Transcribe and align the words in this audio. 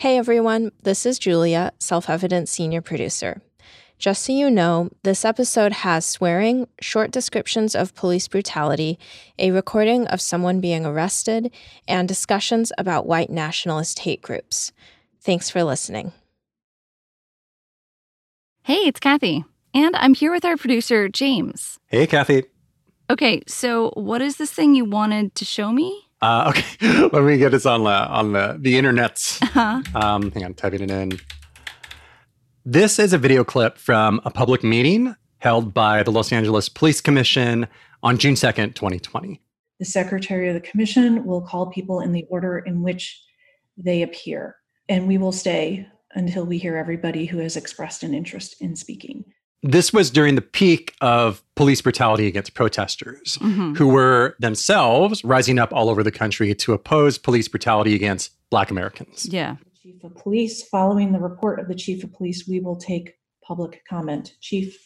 Hey 0.00 0.16
everyone, 0.16 0.70
this 0.80 1.04
is 1.04 1.18
Julia, 1.18 1.72
Self 1.80 2.08
Evident 2.08 2.48
Senior 2.48 2.80
Producer. 2.80 3.42
Just 3.98 4.22
so 4.22 4.32
you 4.32 4.48
know, 4.48 4.90
this 5.02 5.24
episode 5.24 5.72
has 5.72 6.06
swearing, 6.06 6.68
short 6.80 7.10
descriptions 7.10 7.74
of 7.74 7.96
police 7.96 8.28
brutality, 8.28 8.96
a 9.40 9.50
recording 9.50 10.06
of 10.06 10.20
someone 10.20 10.60
being 10.60 10.86
arrested, 10.86 11.52
and 11.88 12.06
discussions 12.06 12.70
about 12.78 13.06
white 13.08 13.28
nationalist 13.28 13.98
hate 13.98 14.22
groups. 14.22 14.70
Thanks 15.20 15.50
for 15.50 15.64
listening. 15.64 16.12
Hey, 18.62 18.86
it's 18.86 19.00
Cathy. 19.00 19.44
And 19.74 19.96
I'm 19.96 20.14
here 20.14 20.30
with 20.30 20.44
our 20.44 20.56
producer, 20.56 21.08
James. 21.08 21.80
Hey, 21.86 22.06
Cathy. 22.06 22.44
Okay, 23.10 23.42
so 23.48 23.90
what 23.94 24.22
is 24.22 24.36
this 24.36 24.52
thing 24.52 24.76
you 24.76 24.84
wanted 24.84 25.34
to 25.34 25.44
show 25.44 25.72
me? 25.72 26.07
Uh, 26.20 26.46
okay, 26.80 27.08
let 27.12 27.22
me 27.22 27.38
get 27.38 27.52
this 27.52 27.66
on 27.66 27.84
the 27.84 27.90
on 27.90 28.32
the 28.32 28.56
the 28.60 28.74
internets. 28.74 29.40
Uh-huh. 29.42 29.82
Um, 29.94 30.30
hang 30.32 30.44
on, 30.44 30.54
typing 30.54 30.82
it 30.82 30.90
in. 30.90 31.18
This 32.64 32.98
is 32.98 33.12
a 33.12 33.18
video 33.18 33.44
clip 33.44 33.78
from 33.78 34.20
a 34.24 34.30
public 34.30 34.62
meeting 34.62 35.14
held 35.38 35.72
by 35.72 36.02
the 36.02 36.10
Los 36.10 36.32
Angeles 36.32 36.68
Police 36.68 37.00
Commission 37.00 37.66
on 38.02 38.18
June 38.18 38.34
2nd, 38.34 38.74
2020. 38.74 39.40
The 39.78 39.84
secretary 39.84 40.48
of 40.48 40.54
the 40.54 40.60
commission 40.60 41.24
will 41.24 41.40
call 41.40 41.70
people 41.70 42.00
in 42.00 42.12
the 42.12 42.26
order 42.28 42.58
in 42.58 42.82
which 42.82 43.22
they 43.76 44.02
appear, 44.02 44.56
and 44.88 45.06
we 45.06 45.18
will 45.18 45.32
stay 45.32 45.86
until 46.14 46.44
we 46.44 46.58
hear 46.58 46.76
everybody 46.76 47.26
who 47.26 47.38
has 47.38 47.56
expressed 47.56 48.02
an 48.02 48.12
interest 48.12 48.56
in 48.60 48.74
speaking. 48.74 49.24
This 49.62 49.92
was 49.92 50.10
during 50.10 50.34
the 50.36 50.40
peak 50.42 50.94
of 51.00 51.42
police 51.56 51.82
brutality 51.82 52.26
against 52.28 52.54
protesters 52.54 53.36
Mhm. 53.40 53.76
who 53.76 53.88
were 53.88 54.36
themselves 54.38 55.24
rising 55.24 55.58
up 55.58 55.72
all 55.72 55.90
over 55.90 56.02
the 56.04 56.12
country 56.12 56.54
to 56.54 56.72
oppose 56.72 57.18
police 57.18 57.48
brutality 57.48 57.94
against 57.94 58.30
Black 58.50 58.70
Americans. 58.70 59.26
Yeah. 59.30 59.56
Chief 59.82 60.02
of 60.04 60.14
Police, 60.16 60.62
following 60.68 61.12
the 61.12 61.18
report 61.18 61.58
of 61.58 61.66
the 61.68 61.74
Chief 61.74 62.04
of 62.04 62.12
Police, 62.12 62.46
we 62.48 62.60
will 62.60 62.76
take 62.76 63.14
public 63.42 63.82
comment. 63.88 64.34
Chief, 64.40 64.76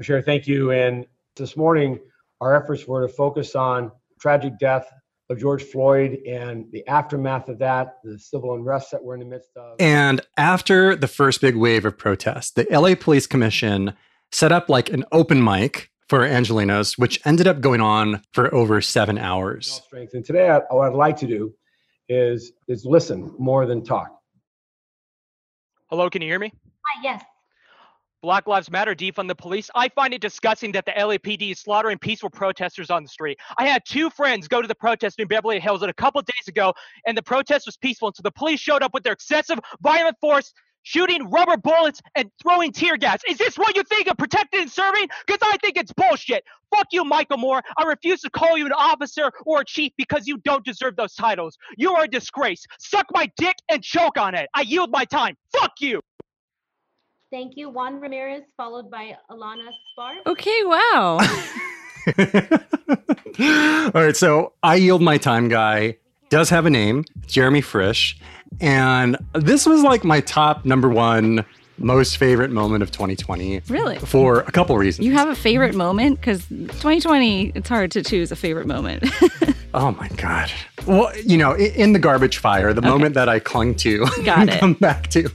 Sure, 0.00 0.20
thank 0.22 0.48
you. 0.48 0.72
And 0.72 1.06
this 1.36 1.56
morning, 1.56 2.00
our 2.40 2.56
efforts 2.60 2.88
were 2.88 3.06
to 3.06 3.12
focus 3.12 3.54
on 3.54 3.92
tragic 4.20 4.58
death 4.58 4.84
of 5.32 5.38
George 5.40 5.62
Floyd 5.64 6.18
and 6.26 6.70
the 6.70 6.86
aftermath 6.86 7.48
of 7.48 7.58
that, 7.58 7.98
the 8.04 8.18
civil 8.18 8.54
unrest 8.54 8.90
that 8.92 9.02
we're 9.02 9.14
in 9.14 9.20
the 9.20 9.26
midst 9.26 9.50
of. 9.56 9.76
And 9.80 10.20
after 10.36 10.94
the 10.94 11.08
first 11.08 11.40
big 11.40 11.56
wave 11.56 11.84
of 11.84 11.98
protests, 11.98 12.52
the 12.52 12.66
LA 12.70 12.94
Police 12.94 13.26
Commission 13.26 13.94
set 14.30 14.52
up 14.52 14.68
like 14.68 14.90
an 14.90 15.04
open 15.10 15.42
mic 15.42 15.90
for 16.08 16.20
Angelenos, 16.20 16.98
which 16.98 17.20
ended 17.24 17.46
up 17.46 17.60
going 17.60 17.80
on 17.80 18.22
for 18.32 18.54
over 18.54 18.80
seven 18.80 19.18
hours. 19.18 19.82
strength. 19.86 20.14
And 20.14 20.24
today, 20.24 20.48
I, 20.50 20.58
what 20.70 20.88
I'd 20.88 20.94
like 20.94 21.16
to 21.18 21.26
do 21.26 21.54
is 22.08 22.52
is 22.68 22.84
listen 22.84 23.34
more 23.38 23.66
than 23.66 23.82
talk. 23.82 24.08
Hello, 25.88 26.10
can 26.10 26.22
you 26.22 26.28
hear 26.28 26.38
me? 26.38 26.52
Hi, 26.86 27.00
yes. 27.02 27.24
Black 28.22 28.46
Lives 28.46 28.70
Matter 28.70 28.94
defund 28.94 29.26
the 29.26 29.34
police. 29.34 29.68
I 29.74 29.88
find 29.88 30.14
it 30.14 30.20
disgusting 30.20 30.70
that 30.72 30.86
the 30.86 30.92
LAPD 30.92 31.50
is 31.50 31.58
slaughtering 31.58 31.98
peaceful 31.98 32.30
protesters 32.30 32.88
on 32.88 33.02
the 33.02 33.08
street. 33.08 33.38
I 33.58 33.66
had 33.66 33.82
two 33.84 34.10
friends 34.10 34.46
go 34.46 34.62
to 34.62 34.68
the 34.68 34.76
protest 34.76 35.18
in 35.18 35.26
Beverly 35.26 35.58
Hills 35.58 35.82
a 35.82 35.92
couple 35.92 36.22
days 36.22 36.46
ago, 36.46 36.72
and 37.04 37.18
the 37.18 37.22
protest 37.22 37.66
was 37.66 37.76
peaceful 37.76 38.08
until 38.08 38.22
the 38.22 38.30
police 38.30 38.60
showed 38.60 38.82
up 38.82 38.94
with 38.94 39.02
their 39.02 39.12
excessive 39.12 39.58
violent 39.80 40.16
force, 40.20 40.54
shooting 40.84 41.30
rubber 41.30 41.56
bullets 41.56 42.00
and 42.14 42.30
throwing 42.40 42.70
tear 42.70 42.96
gas. 42.96 43.20
Is 43.28 43.38
this 43.38 43.58
what 43.58 43.76
you 43.76 43.82
think 43.82 44.06
of 44.06 44.16
protecting 44.16 44.62
and 44.62 44.70
serving? 44.70 45.08
Because 45.26 45.40
I 45.42 45.56
think 45.56 45.76
it's 45.76 45.92
bullshit. 45.92 46.44
Fuck 46.74 46.86
you, 46.92 47.04
Michael 47.04 47.38
Moore. 47.38 47.62
I 47.76 47.84
refuse 47.84 48.20
to 48.22 48.30
call 48.30 48.56
you 48.56 48.66
an 48.66 48.72
officer 48.72 49.30
or 49.44 49.60
a 49.60 49.64
chief 49.64 49.92
because 49.96 50.26
you 50.26 50.38
don't 50.38 50.64
deserve 50.64 50.94
those 50.96 51.14
titles. 51.14 51.58
You 51.76 51.92
are 51.92 52.04
a 52.04 52.08
disgrace. 52.08 52.64
Suck 52.78 53.06
my 53.12 53.30
dick 53.36 53.56
and 53.68 53.82
choke 53.82 54.16
on 54.16 54.34
it. 54.34 54.48
I 54.54 54.62
yield 54.62 54.90
my 54.92 55.04
time. 55.04 55.36
Fuck 55.52 55.72
you. 55.80 56.00
Thank 57.32 57.56
you. 57.56 57.70
Juan 57.70 57.98
Ramirez, 57.98 58.42
followed 58.58 58.90
by 58.90 59.16
Alana 59.30 59.70
Spar. 59.90 60.12
Okay, 60.26 60.62
wow. 60.64 61.18
All 63.94 64.02
right, 64.02 64.14
so 64.14 64.52
I 64.62 64.74
yield 64.74 65.00
my 65.00 65.16
time 65.16 65.48
guy 65.48 65.96
does 66.28 66.50
have 66.50 66.66
a 66.66 66.70
name, 66.70 67.04
Jeremy 67.26 67.62
Frisch, 67.62 68.18
and 68.60 69.16
this 69.32 69.64
was 69.64 69.82
like 69.82 70.04
my 70.04 70.20
top 70.20 70.66
number 70.66 70.90
one 70.90 71.42
most 71.78 72.18
favorite 72.18 72.50
moment 72.50 72.82
of 72.82 72.90
2020 72.90 73.60
really? 73.68 73.98
for 73.98 74.40
a 74.40 74.52
couple 74.52 74.76
reasons. 74.76 75.06
You 75.06 75.14
have 75.14 75.28
a 75.28 75.34
favorite 75.34 75.74
moment? 75.74 76.20
Because 76.20 76.46
2020, 76.48 77.52
it's 77.54 77.68
hard 77.68 77.90
to 77.92 78.02
choose 78.02 78.30
a 78.30 78.36
favorite 78.36 78.66
moment. 78.66 79.04
Oh 79.74 79.92
my 79.92 80.08
god. 80.08 80.50
Well, 80.86 81.10
you 81.24 81.38
know, 81.38 81.56
in 81.56 81.92
the 81.92 81.98
garbage 81.98 82.38
fire, 82.38 82.72
the 82.74 82.82
moment 82.82 83.14
that 83.14 83.28
I 83.28 83.38
clung 83.38 83.74
to 83.76 84.04
Got 84.24 84.38
and 84.40 84.50
it. 84.50 84.60
come 84.60 84.74
back 84.74 85.08
to 85.08 85.30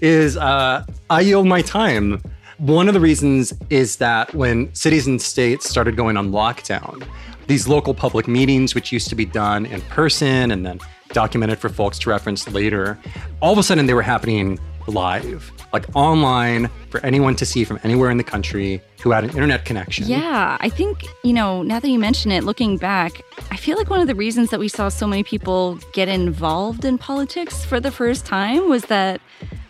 is 0.00 0.36
uh, 0.36 0.84
I 1.10 1.20
yield 1.20 1.46
my 1.46 1.62
time. 1.62 2.22
One 2.58 2.88
of 2.88 2.94
the 2.94 3.00
reasons 3.00 3.52
is 3.70 3.96
that 3.96 4.34
when 4.34 4.74
cities 4.74 5.06
and 5.06 5.20
states 5.20 5.68
started 5.68 5.96
going 5.96 6.16
on 6.16 6.30
lockdown, 6.32 7.06
these 7.46 7.68
local 7.68 7.94
public 7.94 8.26
meetings, 8.26 8.74
which 8.74 8.90
used 8.92 9.08
to 9.10 9.14
be 9.14 9.24
done 9.24 9.66
in 9.66 9.80
person 9.82 10.50
and 10.50 10.64
then 10.66 10.80
documented 11.12 11.58
for 11.58 11.68
folks 11.68 11.98
to 12.00 12.10
reference 12.10 12.48
later, 12.50 12.98
all 13.40 13.52
of 13.52 13.58
a 13.58 13.62
sudden 13.62 13.86
they 13.86 13.94
were 13.94 14.02
happening 14.02 14.58
live, 14.90 15.52
like 15.72 15.84
online 15.94 16.70
for 16.90 17.04
anyone 17.04 17.36
to 17.36 17.46
see 17.46 17.64
from 17.64 17.78
anywhere 17.84 18.10
in 18.10 18.16
the 18.16 18.24
country 18.24 18.80
who 19.02 19.10
had 19.10 19.24
an 19.24 19.30
internet 19.30 19.64
connection. 19.64 20.06
yeah, 20.06 20.56
I 20.60 20.68
think, 20.68 21.04
you 21.22 21.32
know, 21.32 21.62
now 21.62 21.78
that 21.78 21.88
you 21.88 21.98
mention 21.98 22.32
it, 22.32 22.44
looking 22.44 22.76
back, 22.76 23.22
I 23.50 23.56
feel 23.56 23.76
like 23.76 23.90
one 23.90 24.00
of 24.00 24.06
the 24.06 24.14
reasons 24.14 24.50
that 24.50 24.58
we 24.58 24.68
saw 24.68 24.88
so 24.88 25.06
many 25.06 25.22
people 25.22 25.78
get 25.92 26.08
involved 26.08 26.84
in 26.84 26.98
politics 26.98 27.64
for 27.64 27.80
the 27.80 27.90
first 27.90 28.26
time 28.26 28.68
was 28.68 28.84
that 28.86 29.20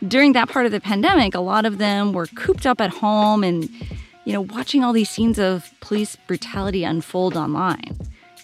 during 0.06 0.32
that 0.32 0.48
part 0.48 0.66
of 0.66 0.72
the 0.72 0.80
pandemic, 0.80 1.34
a 1.34 1.40
lot 1.40 1.66
of 1.66 1.78
them 1.78 2.12
were 2.12 2.26
cooped 2.28 2.66
up 2.66 2.80
at 2.80 2.90
home 2.90 3.42
and, 3.44 3.68
you 4.24 4.32
know, 4.32 4.42
watching 4.42 4.84
all 4.84 4.92
these 4.92 5.10
scenes 5.10 5.38
of 5.38 5.70
police 5.80 6.16
brutality 6.26 6.84
unfold 6.84 7.36
online. 7.36 7.96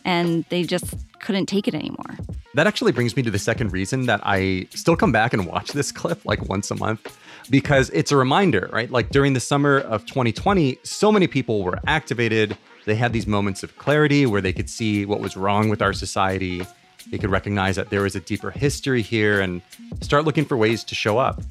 And 0.04 0.44
they 0.50 0.64
just 0.64 0.94
couldn't 1.20 1.46
take 1.46 1.66
it 1.66 1.74
anymore. 1.74 2.18
That 2.54 2.68
actually 2.68 2.92
brings 2.92 3.16
me 3.16 3.22
to 3.24 3.32
the 3.32 3.38
second 3.38 3.72
reason 3.72 4.06
that 4.06 4.20
I 4.22 4.68
still 4.70 4.94
come 4.94 5.10
back 5.10 5.32
and 5.32 5.44
watch 5.44 5.72
this 5.72 5.90
clip 6.00 6.24
like 6.24 6.48
once 6.48 6.70
a 6.70 6.76
month 6.76 7.18
because 7.50 7.90
it's 7.90 8.12
a 8.12 8.16
reminder, 8.16 8.70
right? 8.72 8.90
Like 8.90 9.10
during 9.10 9.32
the 9.32 9.40
summer 9.40 9.78
of 9.78 10.06
2020, 10.06 10.78
so 10.84 11.10
many 11.10 11.26
people 11.26 11.64
were 11.64 11.80
activated. 11.86 12.56
They 12.86 12.94
had 12.94 13.12
these 13.12 13.26
moments 13.26 13.62
of 13.64 13.76
clarity 13.76 14.24
where 14.24 14.40
they 14.40 14.52
could 14.52 14.70
see 14.70 15.04
what 15.04 15.20
was 15.20 15.36
wrong 15.36 15.68
with 15.68 15.82
our 15.82 15.92
society. 15.92 16.64
They 17.10 17.18
could 17.18 17.30
recognize 17.30 17.76
that 17.76 17.90
there 17.90 18.02
was 18.02 18.14
a 18.14 18.20
deeper 18.20 18.52
history 18.52 19.02
here 19.02 19.40
and 19.40 19.60
start 20.00 20.24
looking 20.24 20.44
for 20.44 20.56
ways 20.56 20.84
to 20.84 20.94
show 20.94 21.18
up. 21.18 21.42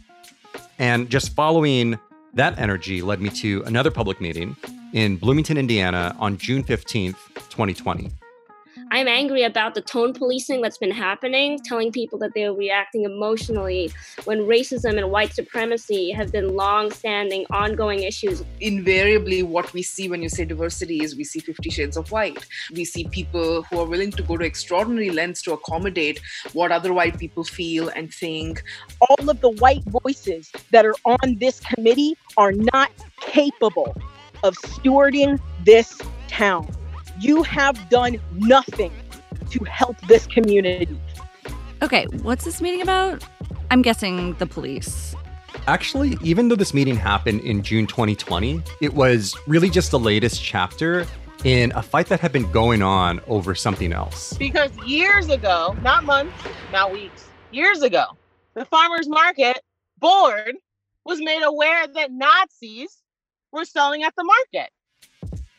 And 0.80 1.10
just 1.10 1.36
following 1.36 2.00
that 2.34 2.58
energy 2.58 3.02
led 3.02 3.20
me 3.22 3.30
to 3.30 3.62
another 3.66 3.92
public 3.92 4.22
meeting 4.22 4.56
in 4.94 5.18
Bloomington, 5.18 5.58
Indiana 5.58 6.16
on 6.18 6.38
June 6.38 6.64
15th, 6.64 7.18
2020. 7.50 8.10
I'm 8.94 9.08
angry 9.08 9.42
about 9.42 9.74
the 9.74 9.82
tone 9.82 10.14
policing 10.14 10.62
that's 10.62 10.78
been 10.78 10.92
happening, 10.92 11.60
telling 11.66 11.92
people 11.92 12.20
that 12.20 12.30
they're 12.36 12.54
reacting 12.54 13.06
emotionally 13.06 13.92
when 14.26 14.42
racism 14.42 15.00
and 15.00 15.10
white 15.10 15.34
supremacy 15.34 16.12
have 16.12 16.32
been 16.32 16.56
long 16.56 16.92
standing, 16.92 17.48
ongoing 17.50 18.04
issues. 18.04 18.44
invariably 18.62 19.42
what 19.42 19.74
we 19.74 19.82
see 19.82 20.08
when 20.10 20.22
you 20.22 20.30
say 20.30 20.46
diversity 20.46 21.02
is 21.04 21.16
we 21.16 21.24
see 21.24 21.40
50 21.40 21.72
shades 21.72 21.98
of 21.98 22.12
white 22.12 22.46
we 22.72 22.86
see 22.86 23.06
people 23.06 23.64
who 23.64 23.80
are 23.80 23.88
willing 23.88 24.12
to 24.12 24.22
go 24.22 24.38
to 24.38 24.46
extraordinary 24.46 25.10
lengths 25.10 25.42
to 25.42 25.54
accommodate 25.54 26.22
what 26.54 26.72
other 26.72 26.94
white 26.94 27.18
people 27.18 27.44
feel 27.44 27.90
and 27.96 28.14
think 28.14 28.64
all 29.02 29.28
of 29.28 29.42
the 29.42 29.50
white 29.50 29.84
voices 30.04 30.52
that 30.70 30.86
are 30.86 30.96
on 31.06 31.38
this 31.40 31.60
committee 31.62 32.16
are 32.38 32.52
not 32.52 32.92
capable 33.22 33.96
of 34.44 34.56
stewarding 34.58 35.40
this 35.66 36.00
town. 36.28 36.68
You 37.20 37.44
have 37.44 37.90
done 37.90 38.20
nothing 38.34 38.92
to 39.52 39.64
help 39.66 40.00
this 40.08 40.26
community. 40.26 41.00
Okay, 41.82 42.06
what's 42.22 42.46
this 42.46 42.62
meeting 42.62 42.82
about? 42.82 43.24
I'm 43.70 43.82
guessing 43.82 44.34
the 44.36 44.48
police. 44.48 45.16
Actually, 45.68 46.18
even 46.22 46.50
though 46.50 46.56
this 46.56 46.74
meeting 46.74 46.96
happened 46.96 47.42
in 47.42 47.62
June 47.62 47.88
2020, 47.88 48.62
it 48.82 48.94
was 48.94 49.36
really 49.48 49.70
just 49.70 49.92
the 49.92 50.00
latest 50.00 50.44
chapter 50.44 51.06
in 51.44 51.72
a 51.74 51.82
fight 51.82 52.08
that 52.08 52.20
had 52.20 52.32
been 52.32 52.50
going 52.52 52.82
on 52.82 53.20
over 53.28 53.54
something 53.54 53.94
else. 53.94 54.34
Because 54.38 54.72
years 54.86 55.30
ago, 55.30 55.76
not 55.82 56.04
months, 56.04 56.34
not 56.72 56.92
weeks, 56.92 57.28
years 57.52 57.82
ago, 57.82 58.06
the 58.54 58.66
farmers 58.66 59.08
market 59.08 59.60
board 60.00 60.56
was 61.06 61.20
made 61.20 61.44
aware 61.44 61.86
that 61.88 62.12
Nazis 62.12 62.98
were 63.52 63.66
selling 63.66 64.04
at 64.04 64.16
the 64.16 64.24
market. 64.24 64.70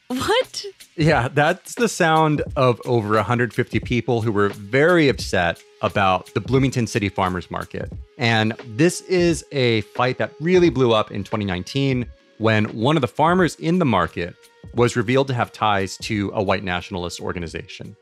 What? 0.09 0.65
Yeah, 0.97 1.29
that's 1.29 1.75
the 1.75 1.89
sound 1.89 2.43
of 2.57 2.81
over 2.85 3.15
150 3.15 3.81
people 3.81 4.21
who 4.21 4.31
were 4.31 4.51
very 4.51 5.09
upset 5.09 5.63
about 5.83 6.33
the 6.35 6.41
Bloomington 6.41 6.87
City 6.87 7.09
Farmers 7.09 7.51
Market. 7.51 7.91
And 8.19 8.53
this 8.67 9.01
is 9.03 9.45
a 9.51 9.81
fight 9.83 10.19
that 10.19 10.33
really 10.41 10.71
blew 10.71 10.93
up 10.93 11.11
in 11.11 11.25
2019 11.25 12.07
when 12.39 12.65
one 12.77 12.97
of 12.97 13.01
the 13.01 13.09
farmers 13.09 13.55
in 13.57 13.79
the 13.79 13.85
market 13.85 14.35
was 14.75 14.97
revealed 14.97 15.29
to 15.29 15.35
have 15.35 15.53
ties 15.53 15.97
to 15.99 16.31
a 16.35 16.43
white 16.43 16.65
nationalist 16.65 17.21
organization, 17.21 17.97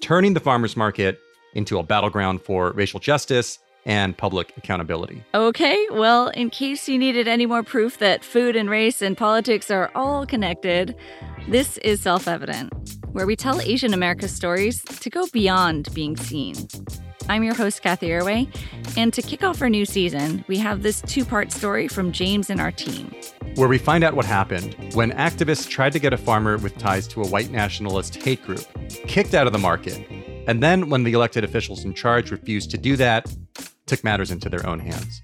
turning 0.00 0.34
the 0.34 0.40
farmers 0.40 0.76
market 0.76 1.18
into 1.54 1.78
a 1.78 1.82
battleground 1.82 2.42
for 2.42 2.72
racial 2.72 3.00
justice 3.00 3.58
and 3.84 4.16
public 4.16 4.52
accountability. 4.56 5.24
Okay, 5.34 5.86
well, 5.90 6.28
in 6.28 6.50
case 6.50 6.88
you 6.88 6.98
needed 6.98 7.28
any 7.28 7.46
more 7.46 7.62
proof 7.62 7.98
that 7.98 8.24
food 8.24 8.56
and 8.56 8.68
race 8.68 9.02
and 9.02 9.16
politics 9.16 9.70
are 9.70 9.90
all 9.94 10.26
connected, 10.26 10.94
this 11.48 11.78
is 11.78 12.00
Self 12.00 12.28
Evident, 12.28 12.72
where 13.12 13.26
we 13.26 13.36
tell 13.36 13.60
Asian 13.60 13.94
America 13.94 14.28
stories 14.28 14.82
to 14.82 15.10
go 15.10 15.26
beyond 15.32 15.92
being 15.94 16.16
seen. 16.16 16.54
I'm 17.30 17.44
your 17.44 17.54
host, 17.54 17.82
Cathy 17.82 18.08
Erway, 18.08 18.48
and 18.96 19.12
to 19.12 19.20
kick 19.20 19.44
off 19.44 19.60
our 19.60 19.68
new 19.68 19.84
season, 19.84 20.44
we 20.48 20.56
have 20.58 20.82
this 20.82 21.02
two 21.02 21.26
part 21.26 21.52
story 21.52 21.86
from 21.86 22.10
James 22.10 22.48
and 22.48 22.58
our 22.58 22.72
team. 22.72 23.14
Where 23.54 23.68
we 23.68 23.76
find 23.76 24.02
out 24.02 24.14
what 24.14 24.24
happened 24.24 24.74
when 24.94 25.10
activists 25.12 25.68
tried 25.68 25.92
to 25.92 25.98
get 25.98 26.14
a 26.14 26.16
farmer 26.16 26.56
with 26.56 26.78
ties 26.78 27.06
to 27.08 27.22
a 27.22 27.28
white 27.28 27.50
nationalist 27.50 28.16
hate 28.16 28.42
group 28.44 28.64
kicked 29.06 29.34
out 29.34 29.46
of 29.46 29.52
the 29.52 29.58
market. 29.58 30.06
And 30.46 30.62
then, 30.62 30.88
when 30.88 31.04
the 31.04 31.12
elected 31.12 31.44
officials 31.44 31.84
in 31.84 31.92
charge 31.92 32.30
refused 32.30 32.70
to 32.70 32.78
do 32.78 32.96
that, 32.96 33.26
took 33.88 34.04
matters 34.04 34.30
into 34.30 34.48
their 34.48 34.66
own 34.66 34.80
hands. 34.80 35.22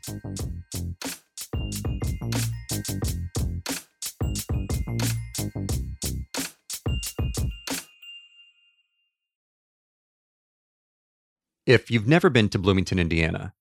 If 11.67 11.91
you've 11.91 12.07
never 12.07 12.29
been 12.29 12.49
to 12.51 12.59
Bloomington, 12.59 12.99
Indiana, 12.99 13.55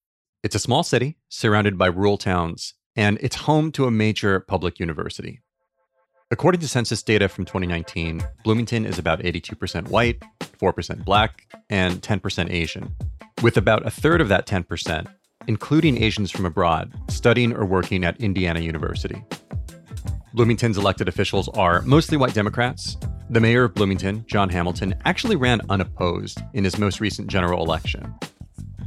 it's 0.43 0.55
a 0.55 0.59
small 0.59 0.83
city 0.83 1.17
surrounded 1.29 1.77
by 1.77 1.87
rural 1.87 2.17
towns, 2.17 2.73
and 2.95 3.17
it's 3.21 3.35
home 3.35 3.71
to 3.73 3.85
a 3.85 3.91
major 3.91 4.39
public 4.41 4.79
university. 4.79 5.41
According 6.29 6.61
to 6.61 6.67
census 6.67 7.03
data 7.03 7.29
from 7.29 7.45
2019, 7.45 8.21
Bloomington 8.43 8.85
is 8.85 8.99
about 8.99 9.19
82% 9.19 9.87
white, 9.89 10.21
4% 10.63 11.03
black, 11.03 11.45
and 11.69 12.01
10% 12.01 12.49
Asian, 12.49 12.95
with 13.41 13.57
about 13.57 13.85
a 13.85 13.91
third 13.91 14.21
of 14.21 14.29
that 14.29 14.47
10%, 14.47 15.07
including 15.47 16.01
Asians 16.01 16.31
from 16.31 16.45
abroad, 16.45 16.93
studying 17.09 17.53
or 17.53 17.65
working 17.65 18.05
at 18.05 18.19
Indiana 18.21 18.61
University. 18.61 19.21
Bloomington's 20.33 20.77
elected 20.77 21.09
officials 21.09 21.49
are 21.49 21.81
mostly 21.81 22.17
white 22.17 22.33
Democrats, 22.33 22.97
the 23.29 23.39
mayor 23.39 23.65
of 23.65 23.73
Bloomington, 23.73 24.23
John 24.27 24.49
Hamilton, 24.49 24.95
actually 25.05 25.35
ran 25.35 25.61
unopposed 25.69 26.41
in 26.53 26.63
his 26.63 26.77
most 26.77 26.99
recent 26.99 27.27
general 27.27 27.63
election. 27.63 28.13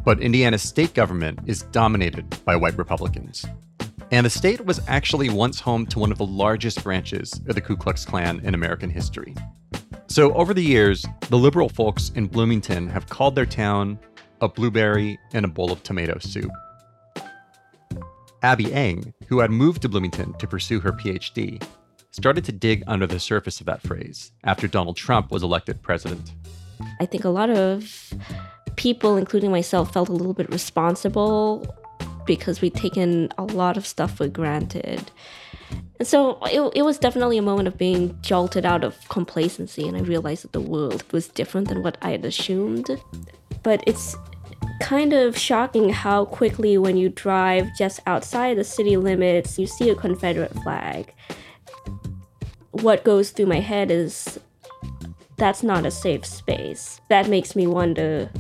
But 0.05 0.21
Indiana's 0.21 0.63
state 0.63 0.95
government 0.95 1.41
is 1.47 1.63
dominated 1.63 2.45
by 2.45 2.57
white 2.57 2.79
Republicans. 2.79 3.45
And 4.13 4.25
the 4.25 4.31
state 4.31 4.65
was 4.65 4.81
actually 4.87 5.31
once 5.31 5.59
home 5.59 5.85
to 5.87 5.99
one 5.99 6.13
of 6.13 6.19
the 6.19 6.27
largest 6.27 6.83
branches 6.85 7.41
of 7.49 7.55
the 7.55 7.61
Ku 7.61 7.77
Klux 7.77 8.05
Klan 8.05 8.41
in 8.45 8.55
American 8.55 8.89
history. 8.89 9.35
So, 10.09 10.33
over 10.35 10.55
the 10.55 10.63
years, 10.63 11.05
the 11.29 11.37
liberal 11.37 11.69
folks 11.69 12.11
in 12.15 12.27
Bloomington 12.27 12.89
have 12.89 13.09
called 13.09 13.35
their 13.35 13.47
town 13.47 13.99
a 14.41 14.49
blueberry 14.49 15.19
and 15.33 15.45
a 15.45 15.49
bowl 15.49 15.73
of 15.73 15.83
tomato 15.83 16.19
soup. 16.21 16.51
Abby 18.43 18.73
Eng, 18.73 19.13
who 19.27 19.41
had 19.41 19.51
moved 19.51 19.83
to 19.83 19.89
Bloomington 19.89 20.33
to 20.35 20.47
pursue 20.47 20.79
her 20.81 20.93
PhD, 20.93 21.63
started 22.13 22.45
to 22.45 22.53
dig 22.53 22.85
under 22.87 23.07
the 23.07 23.19
surface 23.19 23.61
of 23.61 23.67
that 23.67 23.83
phrase 23.83 24.33
after 24.45 24.69
Donald 24.69 24.97
Trump 24.97 25.31
was 25.31 25.43
elected 25.43 25.83
president. 25.83 26.33
I 27.01 27.07
think 27.07 27.25
a 27.25 27.29
lot 27.29 27.51
of 27.51 28.15
people, 28.77 29.17
including 29.17 29.51
myself, 29.51 29.93
felt 29.93 30.09
a 30.09 30.13
little 30.13 30.35
bit 30.35 30.49
responsible 30.51 31.67
because 32.27 32.61
we'd 32.61 32.75
taken 32.75 33.33
a 33.39 33.45
lot 33.45 33.77
of 33.77 33.87
stuff 33.87 34.17
for 34.17 34.29
granted. 34.29 35.11
And 35.99 36.07
so 36.07 36.39
it, 36.45 36.73
it 36.77 36.83
was 36.83 36.99
definitely 36.99 37.39
a 37.39 37.43
moment 37.43 37.69
of 37.69 37.79
being 37.79 38.19
jolted 38.21 38.67
out 38.67 38.85
of 38.85 38.97
complacency, 39.09 39.89
and 39.89 39.97
I 39.97 40.01
realized 40.01 40.45
that 40.45 40.53
the 40.53 40.61
world 40.61 41.05
was 41.13 41.29
different 41.29 41.69
than 41.69 41.83
what 41.83 41.97
I 42.03 42.11
had 42.11 42.25
assumed. 42.25 42.91
But 43.63 43.83
it's 43.87 44.17
kind 44.81 45.13
of 45.13 45.39
shocking 45.39 45.89
how 45.89 46.27
quickly, 46.27 46.77
when 46.77 46.97
you 46.97 47.09
drive 47.09 47.67
just 47.79 48.01
outside 48.07 48.59
the 48.59 48.65
city 48.65 48.97
limits, 48.97 49.59
you 49.59 49.67
see 49.67 49.91
a 49.91 49.95
Confederate 49.95 50.53
flag 50.63 51.13
what 52.83 53.05
goes 53.05 53.31
through 53.31 53.47
my 53.47 53.61
head 53.61 53.91
is 53.91 54.39
that's 55.37 55.63
not 55.63 55.87
a 55.87 55.91
safe 55.91 56.25
space. 56.25 57.01
That 57.09 57.29
makes 57.29 57.57
me 57.57 57.67
wonder 57.67 58.31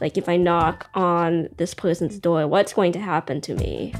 like 0.00 0.16
if 0.16 0.28
I 0.28 0.36
knock 0.36 0.88
on 0.94 1.48
this 1.56 1.74
person's 1.74 2.18
door, 2.18 2.46
what's 2.46 2.72
going 2.72 2.92
to 2.92 3.00
happen 3.00 3.40
to 3.42 3.54
me? 3.54 3.94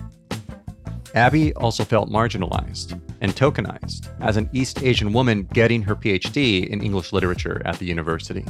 Abby 1.14 1.52
also 1.54 1.84
felt 1.84 2.08
marginalized 2.08 3.00
and 3.20 3.34
tokenized 3.34 4.08
as 4.20 4.36
an 4.36 4.48
East 4.52 4.82
Asian 4.82 5.12
woman 5.12 5.48
getting 5.52 5.82
her 5.82 5.96
PhD 5.96 6.66
in 6.68 6.82
English 6.82 7.12
literature 7.12 7.60
at 7.64 7.78
the 7.78 7.84
university. 7.84 8.44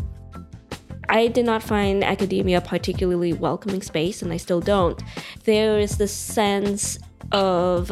I 1.08 1.26
did 1.26 1.44
not 1.44 1.62
find 1.62 2.05
academia 2.05 2.58
a 2.58 2.61
particularly 2.61 3.32
welcoming 3.32 3.82
space, 3.82 4.23
and 4.23 4.32
I 4.32 4.37
still 4.37 4.61
don't. 4.61 5.02
There 5.44 5.81
is 5.81 5.99
this 5.99 6.12
sense 6.12 6.99
of 7.32 7.91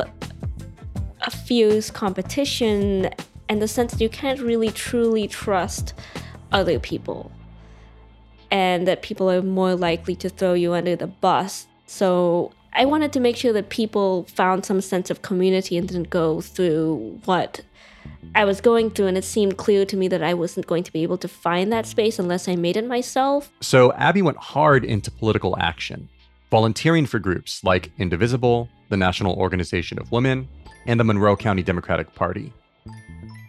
a 1.23 1.31
fierce 1.31 1.91
competition 1.91 3.11
and 3.49 3.61
the 3.61 3.67
sense 3.67 3.93
that 3.93 4.01
you 4.01 4.09
can't 4.09 4.41
really 4.41 4.71
truly 4.71 5.27
trust 5.27 5.95
other 6.53 6.79
people 6.79 7.33
and 8.51 8.87
that 8.89 9.03
people 9.03 9.31
are 9.31 9.43
more 9.43 9.75
likely 9.75 10.17
to 10.17 10.29
throw 10.29 10.55
you 10.55 10.75
under 10.75 10.97
the 10.97 11.07
bus. 11.07 11.67
So 11.87 12.53
I 12.73 12.85
wanted 12.85 13.13
to 13.15 13.21
make 13.21 13.37
sure 13.37 13.53
that 13.53 13.71
people 13.71 14.25
found 14.25 14.65
some 14.65 14.81
sense 14.81 15.11
of 15.11 15.23
community 15.23 15.77
and 15.77 15.89
didn't 15.89 16.11
go 16.11 16.41
through 16.41 17.21
what 17.25 17.63
I 18.35 18.45
was 18.45 18.61
going 18.61 18.91
through. 18.91 19.07
And 19.07 19.19
it 19.19 19.25
seemed 19.25 19.57
clear 19.57 19.85
to 19.87 19.97
me 19.97 20.09
that 20.09 20.23
I 20.23 20.35
wasn't 20.35 20.67
going 20.67 20.85
to 20.85 20.93
be 20.93 21.03
able 21.03 21.19
to 21.19 21.29
find 21.29 21.73
that 21.73 21.87
space 21.87 22.19
unless 22.19 22.49
I 22.49 22.57
made 22.57 22.77
it 22.77 22.87
myself. 22.87 23.51
So 23.61 23.93
Abby 23.95 24.23
went 24.23 24.39
hard 24.39 24.85
into 24.85 25.11
political 25.11 25.59
action, 25.59 26.09
volunteering 26.51 27.07
for 27.07 27.19
groups 27.19 27.65
like 27.65 27.91
Indivisible, 27.99 28.69
the 28.91 28.97
National 28.97 29.35
Organization 29.35 29.99
of 29.99 30.13
Women, 30.13 30.49
and 30.87 30.99
the 30.99 31.05
Monroe 31.05 31.37
County 31.37 31.63
Democratic 31.63 32.15
Party. 32.15 32.53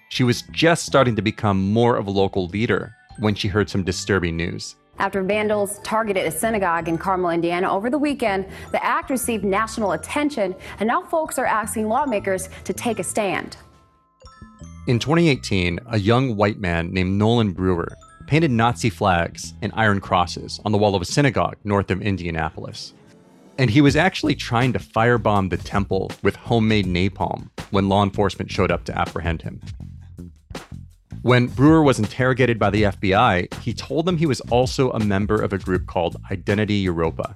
She 0.09 0.23
was 0.23 0.41
just 0.51 0.85
starting 0.85 1.15
to 1.15 1.21
become 1.21 1.71
more 1.71 1.95
of 1.95 2.07
a 2.07 2.11
local 2.11 2.47
leader 2.47 2.95
when 3.19 3.35
she 3.35 3.47
heard 3.47 3.69
some 3.69 3.83
disturbing 3.83 4.35
news. 4.35 4.75
After 4.99 5.23
vandals 5.23 5.79
targeted 5.79 6.25
a 6.25 6.31
synagogue 6.31 6.89
in 6.89 6.97
Carmel, 6.97 7.29
Indiana 7.31 7.71
over 7.71 7.89
the 7.89 7.97
weekend, 7.97 8.45
the 8.71 8.83
act 8.83 9.09
received 9.09 9.45
national 9.45 9.93
attention, 9.93 10.53
and 10.79 10.87
now 10.87 11.03
folks 11.03 11.39
are 11.39 11.45
asking 11.45 11.87
lawmakers 11.87 12.49
to 12.65 12.73
take 12.73 12.99
a 12.99 13.03
stand. 13.03 13.55
In 14.87 14.99
2018, 14.99 15.79
a 15.87 15.97
young 15.97 16.35
white 16.35 16.59
man 16.59 16.91
named 16.91 17.17
Nolan 17.17 17.53
Brewer 17.53 17.87
painted 18.27 18.51
Nazi 18.51 18.89
flags 18.89 19.53
and 19.61 19.71
iron 19.73 20.01
crosses 20.01 20.59
on 20.65 20.73
the 20.73 20.77
wall 20.77 20.95
of 20.95 21.01
a 21.01 21.05
synagogue 21.05 21.55
north 21.63 21.89
of 21.91 22.01
Indianapolis. 22.01 22.93
And 23.57 23.69
he 23.69 23.81
was 23.81 23.95
actually 23.95 24.35
trying 24.35 24.73
to 24.73 24.79
firebomb 24.79 25.49
the 25.49 25.57
temple 25.57 26.11
with 26.23 26.35
homemade 26.35 26.85
napalm 26.85 27.49
when 27.71 27.87
law 27.87 28.03
enforcement 28.03 28.51
showed 28.51 28.71
up 28.71 28.83
to 28.85 28.97
apprehend 28.97 29.43
him. 29.43 29.61
When 31.21 31.47
Brewer 31.47 31.83
was 31.83 31.99
interrogated 31.99 32.57
by 32.57 32.69
the 32.69 32.83
FBI, 32.83 33.53
he 33.55 33.73
told 33.73 34.05
them 34.05 34.15
he 34.15 34.25
was 34.25 34.39
also 34.49 34.89
a 34.91 34.99
member 34.99 35.41
of 35.41 35.51
a 35.51 35.57
group 35.57 35.85
called 35.85 36.15
Identity 36.31 36.85
Evropa, 36.85 37.35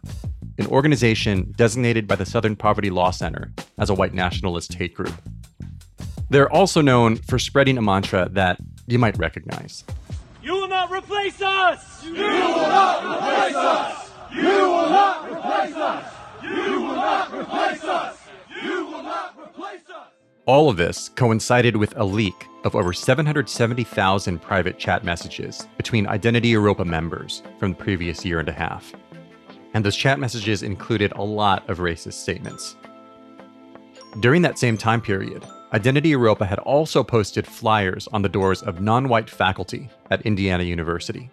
an 0.58 0.68
organization 0.68 1.54
designated 1.58 2.08
by 2.08 2.16
the 2.16 2.26
Southern 2.26 2.56
Poverty 2.56 2.90
Law 2.90 3.12
Center 3.12 3.52
as 3.78 3.90
a 3.90 3.94
white 3.94 4.14
nationalist 4.14 4.76
hate 4.76 4.94
group. 4.94 5.14
They're 6.30 6.50
also 6.50 6.80
known 6.80 7.18
for 7.18 7.38
spreading 7.38 7.78
a 7.78 7.82
mantra 7.82 8.30
that 8.32 8.58
you 8.88 8.98
might 9.00 9.18
recognize. 9.18 9.84
You 10.42 10.54
will 10.54 10.70
not 10.70 10.90
replace 10.90 11.42
us! 11.42 12.06
You 12.06 12.14
will 12.14 12.20
not 12.22 13.18
replace 13.18 13.56
us! 13.56 14.12
You 14.34 14.44
will 14.44 14.90
not 14.90 15.30
replace 15.30 15.76
us! 15.76 16.14
You 16.42 16.82
will 16.82 16.96
not 16.96 17.34
replace 17.34 17.84
us! 17.84 18.18
You 18.64 18.86
will 18.86 19.04
not 19.04 19.38
replace 19.38 19.90
us! 19.90 20.08
All 20.46 20.70
of 20.70 20.78
this 20.78 21.10
coincided 21.10 21.76
with 21.76 21.94
a 21.98 22.06
leak 22.06 22.48
of 22.64 22.76
over 22.76 22.94
770,000 22.94 24.42
private 24.42 24.80
chat 24.80 25.04
messages 25.04 25.68
between 25.78 26.08
Identity 26.08 26.54
Evropa 26.54 26.86
members 26.86 27.44
from 27.60 27.72
the 27.72 27.78
previous 27.78 28.24
year 28.24 28.40
and 28.40 28.50
a 28.50 28.54
half. 28.54 28.94
And 29.74 29.84
those 29.84 29.96
chat 29.96 30.20
messages 30.20 30.64
included 30.64 31.12
a 31.14 31.24
lot 31.24 31.70
of 31.70 31.80
racist 31.80 32.14
statements. 32.14 32.76
During 34.20 34.44
that 34.44 34.60
same 34.60 34.78
time 34.78 35.02
period, 35.02 35.44
Identity 35.74 36.12
Evropa 36.12 36.46
had 36.46 36.60
also 36.60 37.04
posted 37.04 37.48
flyers 37.48 38.08
on 38.14 38.22
the 38.22 38.30
doors 38.30 38.62
of 38.62 38.80
non 38.80 39.10
white 39.10 39.30
faculty 39.30 39.90
at 40.12 40.22
Indiana 40.22 40.64
University. 40.64 41.32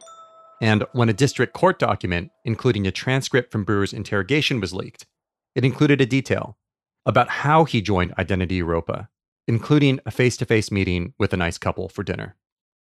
And 0.62 0.84
when 0.92 1.10
a 1.10 1.14
district 1.14 1.52
court 1.52 1.78
document, 1.78 2.30
including 2.44 2.86
a 2.86 2.90
transcript 2.90 3.52
from 3.52 3.64
Brewer's 3.64 3.92
interrogation, 3.92 4.60
was 4.60 4.72
leaked, 4.72 5.06
it 5.54 5.64
included 5.64 6.00
a 6.00 6.06
detail 6.06 6.56
about 7.04 7.28
how 7.28 7.64
he 7.64 7.82
joined 7.82 8.14
Identity 8.18 8.60
Evropa, 8.62 9.08
including 9.50 9.98
a 10.06 10.12
face 10.12 10.36
to 10.36 10.46
face 10.46 10.70
meeting 10.70 11.12
with 11.18 11.32
a 11.32 11.36
nice 11.36 11.58
couple 11.58 11.88
for 11.88 12.04
dinner. 12.04 12.36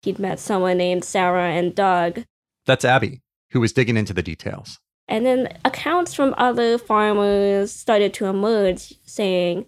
He'd 0.03 0.19
met 0.19 0.39
someone 0.39 0.77
named 0.77 1.03
Sarah 1.03 1.51
and 1.51 1.75
Doug. 1.75 2.23
That's 2.65 2.85
Abby, 2.85 3.21
who 3.51 3.59
was 3.59 3.73
digging 3.73 3.97
into 3.97 4.13
the 4.13 4.23
details. 4.23 4.79
And 5.09 5.25
then 5.25 5.49
accounts 5.65 6.13
from 6.13 6.33
other 6.37 6.77
farmers 6.77 7.73
started 7.73 8.13
to 8.13 8.27
emerge 8.27 8.93
saying, 9.05 9.65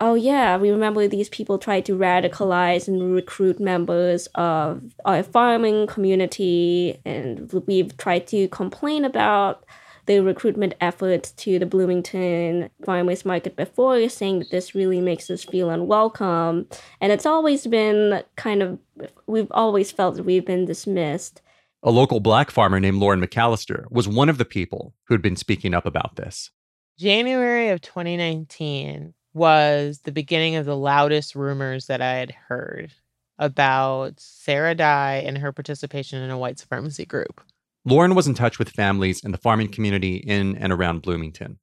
oh, 0.00 0.14
yeah, 0.14 0.56
we 0.56 0.70
remember 0.70 1.06
these 1.06 1.28
people 1.28 1.58
tried 1.58 1.84
to 1.84 1.98
radicalize 1.98 2.88
and 2.88 3.14
recruit 3.14 3.60
members 3.60 4.26
of 4.34 4.94
our 5.04 5.22
farming 5.22 5.86
community, 5.86 6.98
and 7.04 7.52
we've 7.66 7.94
tried 7.98 8.26
to 8.28 8.48
complain 8.48 9.04
about 9.04 9.64
the 10.06 10.20
recruitment 10.20 10.74
efforts 10.80 11.32
to 11.32 11.58
the 11.58 11.66
Bloomington 11.66 12.70
Farmers 12.84 13.24
Market 13.24 13.56
before, 13.56 14.08
saying 14.08 14.40
that 14.40 14.50
this 14.50 14.74
really 14.74 15.00
makes 15.00 15.30
us 15.30 15.44
feel 15.44 15.70
unwelcome. 15.70 16.66
And 17.00 17.12
it's 17.12 17.26
always 17.26 17.66
been 17.66 18.22
kind 18.36 18.62
of, 18.62 18.78
we've 19.26 19.50
always 19.52 19.92
felt 19.92 20.16
that 20.16 20.24
we've 20.24 20.44
been 20.44 20.64
dismissed. 20.64 21.40
A 21.82 21.90
local 21.90 22.20
black 22.20 22.50
farmer 22.50 22.78
named 22.78 22.98
Lauren 22.98 23.20
McAllister 23.20 23.90
was 23.90 24.08
one 24.08 24.28
of 24.28 24.38
the 24.38 24.44
people 24.44 24.94
who'd 25.04 25.22
been 25.22 25.36
speaking 25.36 25.74
up 25.74 25.86
about 25.86 26.16
this. 26.16 26.50
January 26.98 27.70
of 27.70 27.80
2019 27.80 29.14
was 29.34 30.00
the 30.00 30.12
beginning 30.12 30.56
of 30.56 30.66
the 30.66 30.76
loudest 30.76 31.34
rumors 31.34 31.86
that 31.86 32.02
I 32.02 32.14
had 32.14 32.32
heard 32.48 32.92
about 33.38 34.20
Sarah 34.20 34.74
Dye 34.74 35.22
and 35.26 35.38
her 35.38 35.52
participation 35.52 36.22
in 36.22 36.30
a 36.30 36.38
white 36.38 36.58
supremacy 36.58 37.04
group. 37.04 37.40
Lauren 37.84 38.14
was 38.14 38.28
in 38.28 38.34
touch 38.34 38.60
with 38.60 38.70
families 38.70 39.24
in 39.24 39.32
the 39.32 39.38
farming 39.38 39.68
community 39.68 40.14
in 40.14 40.56
and 40.56 40.72
around 40.72 41.02
Bloomington. 41.02 41.58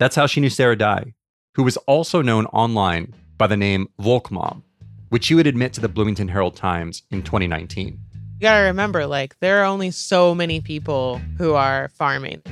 That's 0.00 0.16
how 0.16 0.26
she 0.26 0.40
knew 0.40 0.50
Sarah 0.50 0.76
Dye, 0.76 1.14
who 1.54 1.62
was 1.62 1.76
also 1.86 2.22
known 2.22 2.46
online 2.46 3.14
by 3.38 3.46
the 3.46 3.56
name 3.56 3.86
Volk 4.00 4.32
Mom, 4.32 4.64
which 5.10 5.24
she 5.24 5.36
would 5.36 5.46
admit 5.46 5.72
to 5.74 5.80
the 5.80 5.88
Bloomington 5.88 6.26
Herald 6.26 6.56
Times 6.56 7.04
in 7.12 7.22
2019. 7.22 7.86
You 7.86 8.40
gotta 8.40 8.64
remember, 8.64 9.06
like, 9.06 9.38
there 9.38 9.60
are 9.60 9.64
only 9.64 9.92
so 9.92 10.34
many 10.34 10.60
people 10.60 11.18
who 11.38 11.54
are 11.54 11.88
farming. 11.90 12.42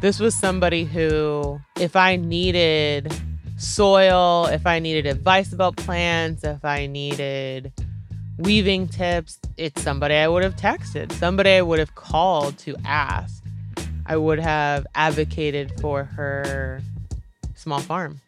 This 0.00 0.18
was 0.18 0.34
somebody 0.34 0.84
who, 0.84 1.60
if 1.78 1.94
I 1.94 2.16
needed 2.16 3.12
soil, 3.58 4.46
if 4.46 4.66
I 4.66 4.80
needed 4.80 5.06
advice 5.06 5.52
about 5.52 5.76
plants, 5.76 6.42
if 6.42 6.64
I 6.64 6.88
needed 6.88 7.72
weaving 8.38 8.88
tips, 8.88 9.38
it's 9.56 9.82
somebody 9.82 10.14
I 10.14 10.28
would 10.28 10.42
have 10.42 10.56
texted, 10.56 11.12
somebody 11.12 11.50
I 11.50 11.62
would 11.62 11.78
have 11.78 11.94
called 11.94 12.56
to 12.58 12.76
ask. 12.84 13.42
I 14.06 14.16
would 14.16 14.38
have 14.38 14.86
advocated 14.94 15.72
for 15.80 16.04
her 16.04 16.80
small 17.54 17.80
farm. 17.80 18.20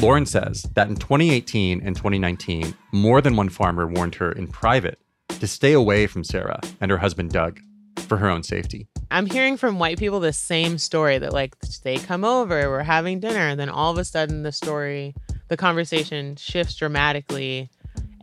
Lauren 0.00 0.26
says 0.26 0.66
that 0.74 0.88
in 0.88 0.96
2018 0.96 1.80
and 1.84 1.96
2019, 1.96 2.74
more 2.92 3.20
than 3.20 3.36
one 3.36 3.48
farmer 3.48 3.86
warned 3.86 4.14
her 4.16 4.32
in 4.32 4.46
private 4.46 4.98
to 5.28 5.46
stay 5.46 5.72
away 5.72 6.06
from 6.06 6.24
Sarah 6.24 6.60
and 6.80 6.90
her 6.90 6.98
husband 6.98 7.32
Doug 7.32 7.60
for 7.96 8.18
her 8.18 8.28
own 8.28 8.42
safety. 8.42 8.86
I'm 9.10 9.26
hearing 9.26 9.56
from 9.56 9.78
white 9.78 9.98
people 9.98 10.20
the 10.20 10.32
same 10.32 10.78
story 10.78 11.18
that 11.18 11.32
like 11.32 11.56
they 11.82 11.96
come 11.96 12.24
over, 12.24 12.68
we're 12.68 12.82
having 12.82 13.20
dinner, 13.20 13.48
and 13.48 13.58
then 13.58 13.68
all 13.68 13.90
of 13.90 13.98
a 13.98 14.04
sudden 14.04 14.42
the 14.42 14.52
story, 14.52 15.14
the 15.48 15.56
conversation 15.56 16.36
shifts 16.36 16.74
dramatically, 16.74 17.70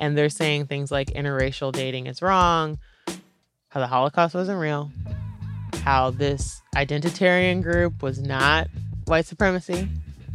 and 0.01 0.17
they're 0.17 0.29
saying 0.29 0.65
things 0.65 0.91
like 0.91 1.08
interracial 1.12 1.72
dating 1.72 2.08
is 2.08 2.22
wrong, 2.22 2.79
how 3.70 3.79
the 3.79 3.88
Holocaust 3.88 4.34
wasn't 4.34 4.60
real, 4.60 4.91
how 5.84 6.10
this 6.10 6.60
identitarian 6.75 7.62
group 7.62 8.01
was 8.01 8.20
not 8.20 8.67
white 9.05 9.27
supremacy. 9.27 9.88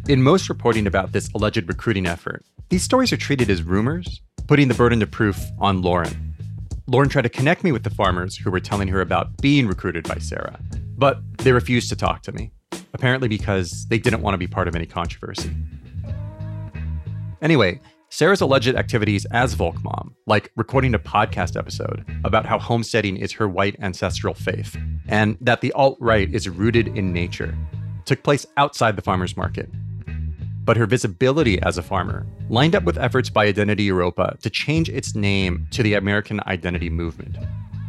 In 0.08 0.23
most 0.23 0.49
reporting 0.49 0.87
about 0.87 1.11
this 1.11 1.28
alleged 1.35 1.68
recruiting 1.68 2.06
effort, 2.06 2.44
these 2.68 2.85
stories 2.85 3.12
are 3.12 3.16
treated 3.16 3.50
as 3.50 3.64
rumors, 3.64 4.23
putting 4.46 4.68
the 4.68 4.75
burden 4.75 5.02
of 5.02 5.11
proof 5.11 5.44
on 5.58 5.82
Lauren. 5.82 6.35
Lauren 6.87 7.08
tried 7.08 7.23
to 7.23 7.28
connect 7.28 7.64
me 7.64 7.73
with 7.73 7.82
the 7.82 7.90
farmers 7.90 8.37
who 8.37 8.52
were 8.52 8.61
telling 8.61 8.87
her 8.87 9.00
about 9.00 9.37
being 9.38 9.66
recruited 9.66 10.06
by 10.06 10.18
Sarah, 10.18 10.61
but 10.96 11.18
they 11.38 11.50
refused 11.50 11.88
to 11.88 11.96
talk 11.96 12.23
to 12.23 12.30
me, 12.30 12.52
apparently 12.94 13.26
because 13.26 13.87
they 13.88 13.99
didn't 13.99 14.23
want 14.23 14.35
to 14.35 14.38
be 14.38 14.46
part 14.46 14.68
of 14.68 14.76
any 14.76 14.87
controversy. 14.87 15.50
Anyway, 17.42 17.80
Sarah's 18.16 18.40
alleged 18.40 18.75
activities 18.75 19.26
as 19.26 19.52
Volk 19.52 19.85
Mom, 19.85 20.16
like 20.26 20.50
recording 20.56 20.94
a 20.94 20.99
podcast 20.99 21.54
episode 21.54 22.02
about 22.25 22.46
how 22.46 22.58
homesteading 22.58 23.18
is 23.18 23.30
her 23.32 23.46
white 23.46 23.76
ancestral 23.80 24.32
faith, 24.32 24.75
and 25.06 25.37
that 25.42 25.61
the 25.61 25.70
alt 25.73 25.99
right 26.00 26.35
is 26.35 26.49
rooted 26.49 26.88
in 26.96 27.12
nature, 27.12 27.54
took 28.06 28.23
place 28.23 28.46
outside 28.56 28.96
the 28.96 29.02
farmer's 29.02 29.37
market 29.37 29.68
but 30.64 30.76
her 30.78 30.87
visibility 30.87 31.61
as 31.62 31.78
a 31.78 31.82
farmer 31.82 32.26
lined 32.49 32.75
up 32.75 32.82
with 32.85 32.99
efforts 32.99 33.30
by 33.30 33.46
Identity 33.46 33.88
Evropa 33.88 34.37
to 34.40 34.50
change 34.50 34.88
its 34.88 35.14
name 35.14 35.68
to 35.70 35.82
the 35.82 35.94
American 35.94 36.40
Identity 36.46 36.90
Movement 36.90 37.37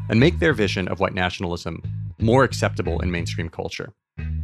and 0.10 0.20
make 0.20 0.38
their 0.38 0.54
vision 0.54 0.88
of 0.90 1.00
white 1.00 1.16
nationalism 1.16 1.82
more 2.20 2.44
acceptable 2.44 3.00
in 3.00 3.10
mainstream 3.10 3.50
culture. 3.50 3.94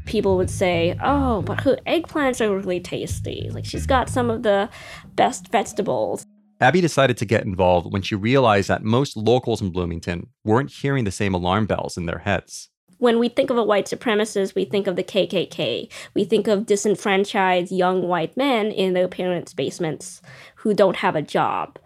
People 0.05 0.37
would 0.37 0.49
say, 0.49 0.97
Oh, 1.01 1.41
but 1.41 1.61
her 1.61 1.77
eggplants 1.87 2.41
are 2.41 2.55
really 2.55 2.79
tasty. 2.79 3.49
Like 3.51 3.65
she's 3.65 3.85
got 3.85 4.09
some 4.09 4.29
of 4.29 4.43
the 4.43 4.69
best 5.15 5.49
vegetables. 5.51 6.25
Abby 6.61 6.81
decided 6.81 7.17
to 7.17 7.25
get 7.25 7.45
involved 7.45 7.91
when 7.91 8.01
she 8.01 8.15
realized 8.15 8.69
that 8.69 8.83
most 8.83 9.17
locals 9.17 9.61
in 9.61 9.71
Bloomington 9.71 10.27
weren't 10.43 10.71
hearing 10.71 11.03
the 11.03 11.11
same 11.11 11.33
alarm 11.33 11.65
bells 11.65 11.97
in 11.97 12.05
their 12.05 12.19
heads 12.19 12.69
when 13.03 13.19
we 13.19 13.27
think 13.27 13.49
of 13.49 13.57
a 13.57 13.63
white 13.65 13.85
supremacist, 13.85 14.55
we 14.55 14.63
think 14.63 14.87
of 14.87 14.95
the 14.95 15.03
KKK. 15.03 15.91
We 16.13 16.23
think 16.23 16.47
of 16.47 16.65
disenfranchised 16.65 17.69
young 17.69 18.07
white 18.07 18.37
men 18.37 18.67
in 18.67 18.93
their 18.93 19.09
parents' 19.09 19.53
basements 19.53 20.21
who 20.55 20.73
don't 20.73 20.95
have 20.95 21.13
a 21.17 21.21
job. 21.21 21.77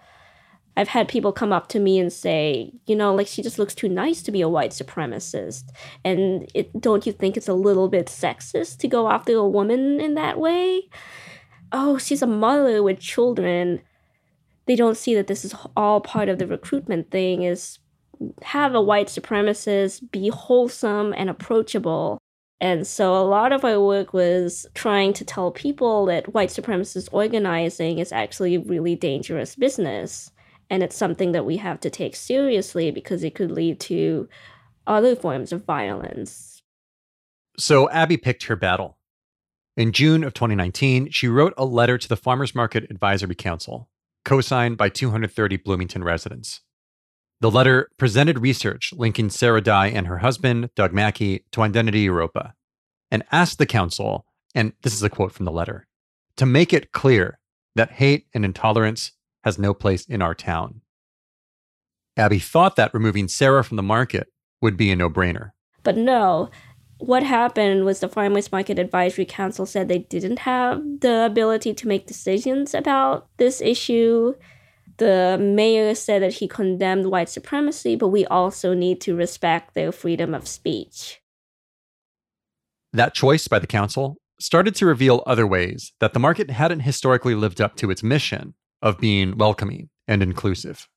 I've 0.77 0.89
had 0.89 1.07
people 1.07 1.34
come 1.34 1.51
up 1.51 1.69
to 1.69 1.79
me 1.79 1.98
and 1.98 2.13
say, 2.13 2.72
you 2.86 2.96
know, 2.96 3.13
like 3.13 3.25
she 3.25 3.41
just 3.41 3.57
looks 3.57 3.74
too 3.74 3.89
nice 3.89 4.22
to 4.22 4.31
be 4.31 4.41
a 4.41 4.48
white 4.48 4.69
supremacist. 4.69 5.63
And 6.05 6.48
it, 6.53 6.79
don't 6.79 7.07
you 7.07 7.12
think 7.12 7.36
it's 7.36 7.48
a 7.48 7.53
little 7.55 7.89
bit 7.89 8.05
sexist 8.05 8.77
to 8.77 8.88
go 8.88 9.10
after 9.10 9.34
a 9.34 9.48
woman 9.48 10.00
in 10.00 10.13
that 10.13 10.39
way? 10.39 10.88
Oh, 11.72 11.98
she's 11.98 12.22
a 12.22 12.27
mother 12.27 12.84
with 12.84 13.00
children. 13.00 13.81
They 14.67 14.75
don't 14.75 14.96
see 14.96 15.15
that 15.15 15.25
this 15.25 15.43
is 15.43 15.55
all 15.75 16.00
part 16.00 16.29
of 16.29 16.38
the 16.38 16.46
recruitment 16.46 17.10
thing 17.10 17.41
is 17.41 17.79
have 18.43 18.75
a 18.75 18.81
white 18.81 19.07
supremacist 19.07 20.12
be 20.12 20.29
wholesome 20.29 21.12
and 21.17 21.27
approachable. 21.27 22.19
And 22.62 22.86
so 22.86 23.15
a 23.15 23.25
lot 23.25 23.51
of 23.51 23.65
our 23.65 23.81
work 23.81 24.13
was 24.13 24.67
trying 24.75 25.13
to 25.13 25.25
tell 25.25 25.50
people 25.50 26.05
that 26.05 26.36
white 26.36 26.50
supremacist 26.50 27.10
organizing 27.12 27.98
is 27.98 28.12
actually 28.12 28.60
really 28.60 28.96
dangerous 28.96 29.55
business. 29.55 30.31
And 30.69 30.83
it's 30.83 30.95
something 30.95 31.31
that 31.31 31.45
we 31.45 31.57
have 31.57 31.79
to 31.81 31.89
take 31.89 32.15
seriously 32.15 32.91
because 32.91 33.24
it 33.24 33.36
could 33.36 33.51
lead 33.51 33.79
to 33.81 34.27
other 34.86 35.15
forms 35.15 35.51
of 35.51 35.65
violence. 35.65 36.62
So 37.57 37.89
Abby 37.89 38.17
picked 38.17 38.43
her 38.43 38.55
battle. 38.55 38.97
In 39.75 39.91
June 39.91 40.24
of 40.24 40.33
2019, 40.33 41.12
she 41.12 41.27
wrote 41.27 41.53
a 41.57 41.65
letter 41.65 41.97
to 41.97 42.07
the 42.07 42.17
Farmers 42.17 42.55
Market 42.55 42.89
Advisory 42.89 43.36
Council, 43.36 43.89
co 44.25 44.41
signed 44.41 44.77
by 44.77 44.89
230 44.89 45.57
Bloomington 45.57 46.03
residents. 46.03 46.62
The 47.39 47.51
letter 47.51 47.89
presented 47.97 48.39
research 48.39 48.91
linking 48.95 49.29
Sarah 49.29 49.62
Dye 49.62 49.89
and 49.89 50.07
her 50.07 50.17
husband, 50.17 50.71
Doug 50.75 50.93
Mackey, 50.93 51.45
to 51.51 51.62
Identity 51.62 52.07
Evropa, 52.07 52.53
and 53.12 53.24
asked 53.31 53.59
the 53.59 53.67
council, 53.67 54.25
and 54.55 54.74
this 54.81 54.93
is 54.93 55.03
a 55.03 55.09
quote 55.09 55.31
from 55.31 55.45
the 55.45 55.51
letter, 55.51 55.88
to 56.38 56.47
make 56.47 56.74
it 56.74 56.91
clear 56.91 57.39
that 57.75 57.91
hate 57.91 58.25
and 58.33 58.43
intolerance 58.43 59.12
has 59.47 59.57
no 59.57 59.73
place 59.73 60.05
in 60.05 60.21
our 60.21 60.35
town. 60.35 60.81
Abby 62.17 62.39
thought 62.39 62.75
that 62.75 62.93
removing 62.93 63.29
Sarah 63.29 63.63
from 63.63 63.77
the 63.77 63.83
market 63.83 64.27
would 64.61 64.75
be 64.75 64.91
a 64.91 64.95
no 64.95 65.09
brainer. 65.09 65.51
But 65.83 65.95
no, 65.95 66.49
what 66.97 67.23
happened 67.23 67.85
was 67.85 68.01
the 68.01 68.09
Farmers 68.09 68.51
Market 68.51 68.77
Advisory 68.77 69.25
Council 69.25 69.65
said 69.65 69.87
they 69.87 69.99
didn't 69.99 70.39
have 70.39 70.81
the 70.99 71.25
ability 71.25 71.73
to 71.75 71.87
make 71.87 72.07
decisions 72.07 72.73
about 72.73 73.27
this 73.37 73.61
issue 73.61 74.33
the 74.97 75.37
mayor 75.39 75.93
said 75.95 76.21
that 76.21 76.33
he 76.33 76.47
condemned 76.47 77.05
white 77.07 77.29
supremacy, 77.29 77.95
but 77.95 78.07
we 78.09 78.25
also 78.25 78.73
need 78.73 78.99
to 79.01 79.15
respect 79.15 79.73
their 79.73 79.91
freedom 79.91 80.33
of 80.33 80.47
speech. 80.47 81.21
That 82.93 83.13
choice 83.13 83.47
by 83.47 83.59
the 83.59 83.67
council 83.67 84.17
started 84.39 84.75
to 84.75 84.85
reveal 84.85 85.23
other 85.25 85.45
ways 85.45 85.93
that 85.99 86.13
the 86.13 86.19
market 86.19 86.49
hadn't 86.49 86.81
historically 86.81 87.35
lived 87.35 87.61
up 87.61 87.75
to 87.75 87.91
its 87.91 88.03
mission 88.03 88.55
of 88.81 89.00
being 89.00 89.38
welcoming 89.38 89.89
and 90.07 90.22
inclusive. 90.22 90.88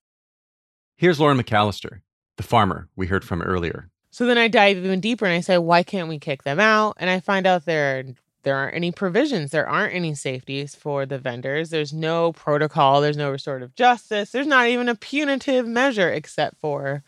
Here's 0.97 1.19
Lauren 1.19 1.39
McAllister, 1.39 2.01
the 2.37 2.43
farmer 2.43 2.89
we 2.97 3.07
heard 3.07 3.25
from 3.25 3.43
earlier. 3.43 3.89
So 4.11 4.27
then 4.27 4.39
I 4.39 4.49
dive 4.49 4.77
even 4.77 5.01
deeper 5.01 5.25
and 5.25 5.35
I 5.35 5.41
say, 5.41 5.57
why 5.59 5.83
can't 5.83 6.09
we 6.09 6.19
kick 6.19 6.43
them 6.43 6.61
out? 6.61 6.97
And 6.99 7.09
I 7.09 7.21
find 7.21 7.47
out 7.47 7.65
there 7.65 8.05
there 8.43 8.57
aren't 8.57 8.75
any 8.75 8.91
provisions. 8.91 9.51
There 9.51 9.69
aren't 9.69 9.95
any 9.95 10.15
safeties 10.15 10.75
for 10.75 11.07
the 11.07 11.19
vendors. 11.19 11.71
There's 11.71 11.93
no 11.93 12.33
protocol. 12.33 13.01
There's 13.01 13.17
no 13.17 13.31
restorative 13.31 13.75
justice. 13.75 14.31
There's 14.31 14.47
not 14.47 14.67
even 14.67 14.89
a 14.89 14.95
punitive 14.95 15.67
measure 15.67 16.11
except 16.11 16.59
for 16.61 17.03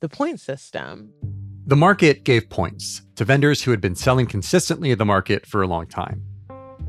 the 0.00 0.08
point 0.08 0.40
system. 0.40 1.12
The 1.66 1.76
market 1.76 2.24
gave 2.24 2.48
points 2.48 3.02
to 3.16 3.24
vendors 3.24 3.62
who 3.62 3.70
had 3.70 3.80
been 3.80 3.94
selling 3.94 4.26
consistently 4.26 4.90
at 4.90 4.98
the 4.98 5.04
market 5.04 5.44
for 5.44 5.62
a 5.62 5.66
long 5.66 5.86
time. 5.86 6.24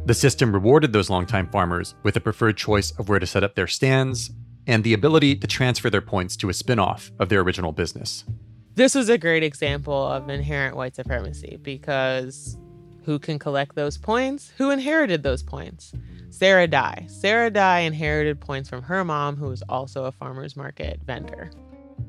The 0.09 0.15
system 0.15 0.51
rewarded 0.51 0.91
those 0.91 1.11
longtime 1.11 1.51
farmers 1.51 1.93
with 2.01 2.15
a 2.15 2.19
preferred 2.19 2.57
choice 2.57 2.89
of 2.97 3.09
where 3.09 3.19
to 3.19 3.27
set 3.27 3.43
up 3.43 3.53
their 3.53 3.67
stands 3.67 4.31
and 4.65 4.83
the 4.83 4.95
ability 4.95 5.35
to 5.35 5.45
transfer 5.45 5.87
their 5.91 6.01
points 6.01 6.35
to 6.37 6.49
a 6.49 6.51
spinoff 6.51 7.11
of 7.19 7.29
their 7.29 7.41
original 7.41 7.71
business. 7.71 8.25
This 8.73 8.95
was 8.95 9.07
a 9.09 9.19
great 9.19 9.43
example 9.43 10.07
of 10.07 10.27
inherent 10.27 10.75
white 10.75 10.95
supremacy 10.95 11.59
because 11.61 12.57
who 13.03 13.19
can 13.19 13.37
collect 13.37 13.75
those 13.75 13.99
points? 13.99 14.51
Who 14.57 14.71
inherited 14.71 15.21
those 15.21 15.43
points? 15.43 15.93
Sarah 16.31 16.65
Dye. 16.65 17.05
Sarah 17.07 17.51
Dye 17.51 17.81
inherited 17.81 18.41
points 18.41 18.67
from 18.67 18.81
her 18.81 19.05
mom, 19.05 19.35
who 19.35 19.49
was 19.49 19.61
also 19.69 20.05
a 20.05 20.11
farmer's 20.11 20.57
market 20.57 20.99
vendor. 21.05 21.51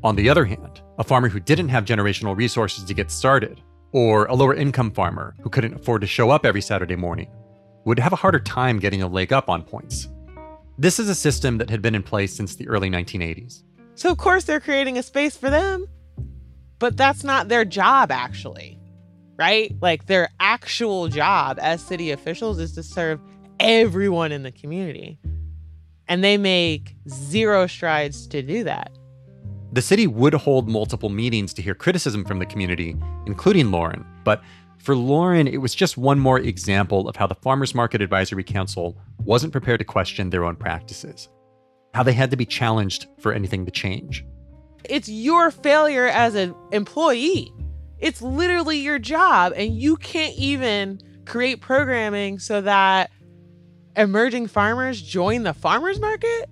On 0.02 0.16
the 0.16 0.30
other 0.30 0.46
hand, 0.46 0.80
a 0.98 1.04
farmer 1.04 1.28
who 1.28 1.38
didn't 1.38 1.68
have 1.68 1.84
generational 1.84 2.34
resources 2.34 2.84
to 2.84 2.94
get 2.94 3.10
started 3.10 3.60
or 3.92 4.24
a 4.24 4.34
lower 4.34 4.54
income 4.54 4.90
farmer 4.90 5.36
who 5.42 5.50
couldn't 5.50 5.74
afford 5.74 6.00
to 6.00 6.06
show 6.06 6.30
up 6.30 6.46
every 6.46 6.62
Saturday 6.62 6.96
morning 6.96 7.28
would 7.84 7.98
have 7.98 8.12
a 8.12 8.16
harder 8.16 8.40
time 8.40 8.78
getting 8.78 9.02
a 9.02 9.08
leg 9.08 9.32
up 9.32 9.48
on 9.48 9.62
points. 9.62 10.08
This 10.78 10.98
is 10.98 11.08
a 11.08 11.14
system 11.14 11.58
that 11.58 11.70
had 11.70 11.82
been 11.82 11.94
in 11.94 12.02
place 12.02 12.34
since 12.34 12.56
the 12.56 12.68
early 12.68 12.90
1980s. 12.90 13.62
So, 13.94 14.10
of 14.10 14.18
course, 14.18 14.44
they're 14.44 14.60
creating 14.60 14.96
a 14.96 15.02
space 15.02 15.36
for 15.36 15.50
them, 15.50 15.86
but 16.78 16.96
that's 16.96 17.22
not 17.22 17.48
their 17.48 17.64
job, 17.64 18.10
actually, 18.10 18.78
right? 19.38 19.74
Like, 19.82 20.06
their 20.06 20.30
actual 20.40 21.08
job 21.08 21.58
as 21.60 21.82
city 21.82 22.10
officials 22.10 22.58
is 22.58 22.72
to 22.76 22.82
serve 22.82 23.20
everyone 23.58 24.32
in 24.32 24.42
the 24.42 24.52
community. 24.52 25.18
And 26.08 26.24
they 26.24 26.38
make 26.38 26.96
zero 27.08 27.66
strides 27.66 28.26
to 28.28 28.42
do 28.42 28.64
that. 28.64 28.90
The 29.72 29.82
city 29.82 30.06
would 30.08 30.34
hold 30.34 30.68
multiple 30.68 31.10
meetings 31.10 31.54
to 31.54 31.62
hear 31.62 31.74
criticism 31.74 32.24
from 32.24 32.40
the 32.40 32.46
community, 32.46 32.96
including 33.26 33.70
Lauren, 33.70 34.04
but 34.24 34.42
for 34.80 34.96
Lauren, 34.96 35.46
it 35.46 35.58
was 35.58 35.74
just 35.74 35.96
one 35.96 36.18
more 36.18 36.38
example 36.38 37.08
of 37.08 37.16
how 37.16 37.26
the 37.26 37.34
Farmers 37.34 37.74
Market 37.74 38.00
Advisory 38.00 38.44
Council 38.44 38.98
wasn't 39.18 39.52
prepared 39.52 39.78
to 39.80 39.84
question 39.84 40.30
their 40.30 40.44
own 40.44 40.56
practices, 40.56 41.28
how 41.94 42.02
they 42.02 42.14
had 42.14 42.30
to 42.30 42.36
be 42.36 42.46
challenged 42.46 43.06
for 43.18 43.32
anything 43.32 43.66
to 43.66 43.70
change. 43.70 44.24
It's 44.84 45.08
your 45.08 45.50
failure 45.50 46.06
as 46.06 46.34
an 46.34 46.54
employee. 46.72 47.52
It's 47.98 48.22
literally 48.22 48.78
your 48.78 48.98
job, 48.98 49.52
and 49.54 49.76
you 49.76 49.96
can't 49.96 50.34
even 50.36 51.00
create 51.26 51.60
programming 51.60 52.38
so 52.38 52.62
that 52.62 53.10
emerging 53.96 54.46
farmers 54.46 55.02
join 55.02 55.42
the 55.42 55.54
farmers 55.54 56.00
market? 56.00 56.48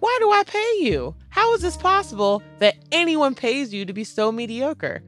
Why 0.00 0.16
do 0.20 0.30
I 0.30 0.44
pay 0.44 0.78
you? 0.80 1.14
How 1.30 1.54
is 1.54 1.62
this 1.62 1.76
possible 1.76 2.42
that 2.58 2.76
anyone 2.92 3.34
pays 3.34 3.72
you 3.72 3.86
to 3.86 3.92
be 3.92 4.04
so 4.04 4.30
mediocre? 4.30 5.02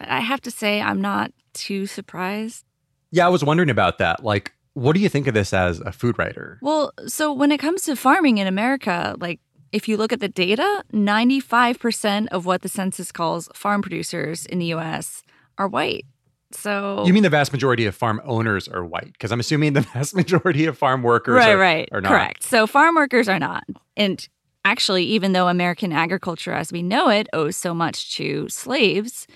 I 0.00 0.20
have 0.20 0.40
to 0.42 0.50
say, 0.50 0.80
I'm 0.80 1.00
not 1.00 1.32
too 1.52 1.86
surprised. 1.86 2.64
Yeah, 3.10 3.26
I 3.26 3.28
was 3.28 3.44
wondering 3.44 3.70
about 3.70 3.98
that. 3.98 4.22
Like, 4.22 4.52
what 4.74 4.94
do 4.94 5.00
you 5.00 5.08
think 5.08 5.26
of 5.26 5.34
this 5.34 5.52
as 5.52 5.80
a 5.80 5.92
food 5.92 6.18
writer? 6.18 6.58
Well, 6.62 6.92
so 7.06 7.32
when 7.32 7.50
it 7.52 7.58
comes 7.58 7.82
to 7.82 7.96
farming 7.96 8.38
in 8.38 8.46
America, 8.46 9.16
like 9.18 9.40
if 9.72 9.88
you 9.88 9.96
look 9.96 10.12
at 10.12 10.20
the 10.20 10.28
data, 10.28 10.84
95% 10.92 12.28
of 12.28 12.46
what 12.46 12.62
the 12.62 12.68
census 12.68 13.12
calls 13.12 13.48
farm 13.54 13.82
producers 13.82 14.46
in 14.46 14.58
the 14.58 14.66
US 14.66 15.22
are 15.58 15.68
white. 15.68 16.06
So 16.52 17.04
You 17.06 17.12
mean 17.12 17.22
the 17.22 17.30
vast 17.30 17.52
majority 17.52 17.86
of 17.86 17.94
farm 17.94 18.20
owners 18.24 18.66
are 18.68 18.84
white? 18.84 19.12
Because 19.12 19.30
I'm 19.30 19.40
assuming 19.40 19.72
the 19.74 19.80
vast 19.94 20.14
majority 20.14 20.66
of 20.66 20.76
farm 20.76 21.02
workers 21.02 21.34
right, 21.36 21.50
are, 21.50 21.58
right, 21.58 21.88
are 21.92 22.00
not. 22.00 22.10
correct. 22.10 22.42
So 22.42 22.66
farm 22.66 22.96
workers 22.96 23.28
are 23.28 23.38
not, 23.38 23.64
and 23.96 24.26
actually, 24.64 25.04
even 25.04 25.32
though 25.32 25.48
American 25.48 25.92
agriculture, 25.92 26.52
as 26.52 26.72
we 26.72 26.82
know 26.82 27.08
it, 27.08 27.28
owes 27.32 27.56
so 27.56 27.72
much 27.72 28.16
to 28.16 28.48
slaves 28.48 29.26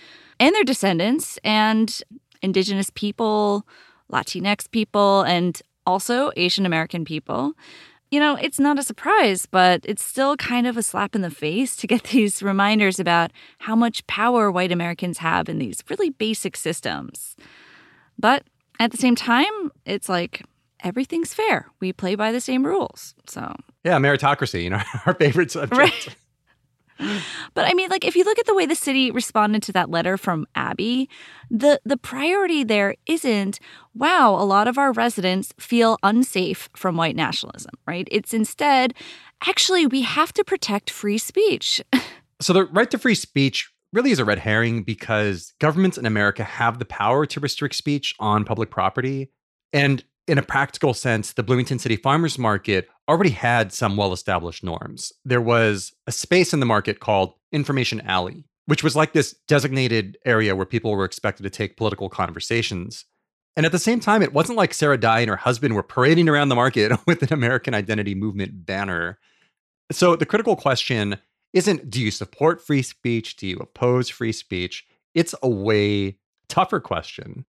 and 0.41 0.55
their 0.55 0.65
descendants 0.65 1.39
and 1.45 2.03
indigenous 2.43 2.91
people, 2.91 3.67
Latinx 4.13 4.71
people, 4.71 5.23
and 5.23 5.61
also 5.87 6.31
Asian 6.37 6.67
American 6.67 7.05
people. 7.05 7.55
You 8.11 8.21
know, 8.21 8.37
it's 8.37 8.61
not 8.61 8.79
a 8.79 8.83
surprise, 8.83 9.47
but 9.47 9.81
it's 9.85 10.05
still 10.05 10.37
kind 10.37 10.67
of 10.67 10.77
a 10.77 10.83
slap 10.83 11.15
in 11.17 11.23
the 11.23 11.31
face 11.31 11.75
to 11.77 11.87
get 11.87 12.05
these 12.13 12.43
reminders 12.43 13.01
about 13.01 13.33
how 13.59 13.75
much 13.75 14.07
power 14.07 14.51
white 14.51 14.71
Americans 14.73 15.19
have 15.19 15.49
in 15.49 15.59
these 15.59 15.83
really 15.89 16.11
basic 16.11 16.57
systems. 16.57 17.37
But 18.19 18.45
at 18.79 18.91
the 18.91 18.97
same 18.97 19.17
time, 19.17 19.73
it's 19.85 20.09
like 20.09 20.43
everything's 20.83 21.35
fair. 21.35 21.67
We 21.81 21.93
play 21.93 22.15
by 22.15 22.31
the 22.31 22.41
same 22.41 22.65
rules. 22.65 23.15
So, 23.27 23.55
Yeah, 23.83 23.99
meritocracy, 23.99 24.63
you 24.63 24.71
know, 24.71 24.83
our 25.07 25.15
favorite 25.15 25.51
subject. 25.51 25.79
Right. 25.79 26.17
But 26.99 27.67
I 27.67 27.75
mean, 27.75 27.91
like 27.91 28.05
if 28.05 28.17
you 28.17 28.25
look 28.25 28.39
at 28.39 28.47
the 28.47 28.55
way 28.55 28.67
the 28.67 28.75
city 28.75 29.11
responded 29.11 29.63
to 29.65 29.73
that 29.73 29.91
letter 29.91 30.17
from 30.17 30.47
Abby, 30.55 31.09
the 31.51 31.81
the 31.85 31.97
priority 31.97 32.65
there 32.65 32.97
isn't, 33.07 33.59
wow, 33.95 34.31
a 34.31 34.45
lot 34.45 34.69
of 34.69 34.79
our 34.79 34.93
residents 34.93 35.53
feel 35.59 35.99
unsafe 36.03 36.69
from 36.77 36.97
white 36.97 37.17
nationalism, 37.17 37.73
right? 37.87 38.09
It's 38.11 38.35
instead, 38.35 38.95
actually, 39.47 39.87
we 39.87 40.03
have 40.03 40.33
to 40.35 40.45
protect 40.45 40.91
free 40.91 41.19
speech. 41.19 41.81
So 42.41 42.53
the 42.53 42.65
right 42.65 42.91
to 42.91 42.99
free 42.99 43.15
speech 43.15 43.73
really 43.93 44.11
is 44.11 44.19
a 44.19 44.25
red 44.25 44.41
herring 44.41 44.83
because 44.83 45.55
governments 45.61 45.97
in 45.97 46.05
America 46.05 46.43
have 46.43 46.79
the 46.79 46.85
power 46.85 47.25
to 47.27 47.41
restrict 47.41 47.77
speech 47.77 48.15
on 48.19 48.45
public 48.45 48.71
property. 48.71 49.31
And 49.73 50.05
in 50.27 50.39
a 50.39 50.43
practical 50.43 50.95
sense, 50.95 51.33
the 51.33 51.43
Bloomington 51.43 51.79
City 51.79 51.97
Farmers 51.97 52.39
Market 52.39 52.89
already 53.09 53.31
had 53.31 53.73
some 53.73 53.97
well 53.97 54.13
established 54.13 54.65
norms. 54.65 55.13
There 55.25 55.41
was 55.41 55.93
a 56.07 56.13
space 56.13 56.53
in 56.53 56.61
the 56.61 56.67
market 56.67 57.01
called 57.01 57.35
Information 57.53 58.01
Alley, 58.03 58.45
which 58.67 58.83
was 58.83 58.97
like 58.97 59.13
this 59.13 59.35
designated 59.47 60.17
area 60.25 60.57
where 60.57 60.67
people 60.67 60.93
were 60.93 61.05
expected 61.05 61.43
to 61.43 61.51
take 61.51 61.77
political 61.77 62.09
conversations. 62.09 63.05
And 63.57 63.67
at 63.67 63.73
the 63.73 63.79
same 63.79 64.01
time, 64.01 64.23
it 64.23 64.33
wasn't 64.33 64.59
like 64.59 64.75
Sarah 64.75 64.99
Dye 64.99 65.21
and 65.21 65.31
her 65.31 65.37
husband 65.37 65.75
were 65.75 65.83
parading 65.83 66.29
around 66.29 66.49
the 66.49 66.55
market 66.55 66.93
with 67.07 67.23
an 67.23 67.33
American 67.33 67.75
Identity 67.75 68.15
Movement 68.15 68.67
banner. 68.67 69.19
So 69.93 70.17
the 70.17 70.27
critical 70.27 70.57
question 70.57 71.19
isn't 71.53 71.89
do 71.89 72.01
you 72.01 72.11
support 72.11 72.67
free 72.67 72.83
speech? 72.83 73.37
Do 73.37 73.47
you 73.47 73.59
oppose 73.59 74.09
free 74.09 74.33
speech? 74.33 74.85
It's 75.15 75.35
a 75.43 75.49
way 75.49 76.19
tougher 76.49 76.81
question. 76.81 77.45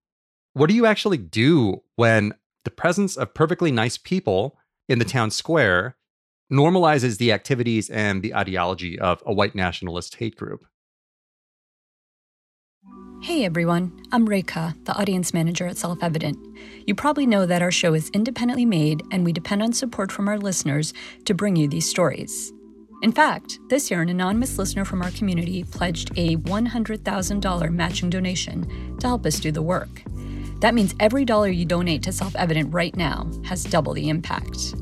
What 0.54 0.70
do 0.70 0.76
you 0.76 0.86
actually 0.86 1.18
do 1.18 1.82
when 1.96 2.34
the 2.65 2.71
presence 2.71 3.15
of 3.15 3.34
perfectly 3.34 3.71
nice 3.71 3.97
people 3.97 4.58
in 4.89 4.99
the 4.99 5.06
town 5.06 5.32
square 5.32 5.95
normalizes 6.51 7.17
the 7.17 7.32
activities 7.32 7.89
and 7.89 8.21
the 8.21 8.36
ideology 8.36 8.99
of 8.99 9.23
a 9.25 9.34
white 9.34 9.56
nationalist 9.56 10.15
hate 10.15 10.36
group? 10.36 10.65
Hey 13.21 13.45
everyone, 13.45 14.04
I'm 14.12 14.28
Rekha, 14.28 14.86
the 14.86 14.95
audience 14.95 15.34
manager 15.34 15.65
at 15.65 15.78
Self 15.78 16.04
Evident. 16.04 16.38
You 16.86 16.93
probably 16.93 17.25
know 17.25 17.45
that 17.45 17.62
our 17.62 17.71
show 17.71 17.93
is 17.93 18.10
independently 18.10 18.65
made 18.65 19.01
and 19.12 19.25
we 19.25 19.32
depend 19.32 19.63
on 19.63 19.73
support 19.73 20.12
from 20.12 20.28
our 20.28 20.38
listeners 20.38 20.93
to 21.25 21.34
bring 21.34 21.56
you 21.56 21.67
these 21.67 21.89
stories. 21.89 22.51
In 23.01 23.12
fact, 23.12 23.60
this 23.69 23.89
year, 23.89 24.01
an 24.01 24.10
anonymous 24.10 24.58
listener 24.58 24.86
from 24.86 25.01
our 25.01 25.12
community 25.12 25.63
pledged 25.63 26.12
a 26.17 26.38
$100,000 26.38 27.73
matching 27.73 28.10
donation 28.10 28.97
to 28.99 29.08
help 29.08 29.25
us 29.25 29.39
do 29.39 29.51
the 29.51 29.62
work. 29.62 30.04
That 30.60 30.74
means 30.74 30.96
every 31.00 31.26
dollar 31.26 31.50
you 31.50 31.65
donate 31.65 32.04
to 32.04 32.12
Self 32.12 32.36
Evident 32.36 32.74
right 32.74 32.96
now 32.96 33.30
has 33.44 33.63
double 33.63 33.94
the 33.94 34.10
impact. 34.10 34.76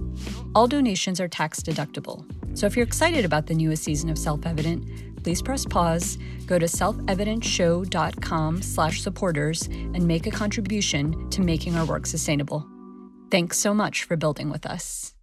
All 0.55 0.67
donations 0.67 1.19
are 1.19 1.27
tax 1.27 1.61
deductible. 1.61 2.25
So 2.57 2.67
if 2.67 2.75
you're 2.75 2.85
excited 2.85 3.25
about 3.25 3.47
the 3.47 3.55
newest 3.55 3.83
season 3.83 4.09
of 4.09 4.17
Self 4.17 4.45
Evident, 4.45 5.23
please 5.23 5.41
press 5.41 5.65
pause, 5.65 6.17
go 6.45 6.59
to 6.59 6.65
selfevidentshow.com 6.65 8.61
slash 8.61 9.01
supporters, 9.01 9.63
and 9.67 10.05
make 10.07 10.27
a 10.27 10.31
contribution 10.31 11.29
to 11.31 11.41
making 11.41 11.75
our 11.75 11.85
work 11.85 12.05
sustainable. 12.05 12.67
Thanks 13.31 13.57
so 13.57 13.73
much 13.73 14.03
for 14.03 14.15
building 14.15 14.49
with 14.49 14.65
us. 14.65 15.15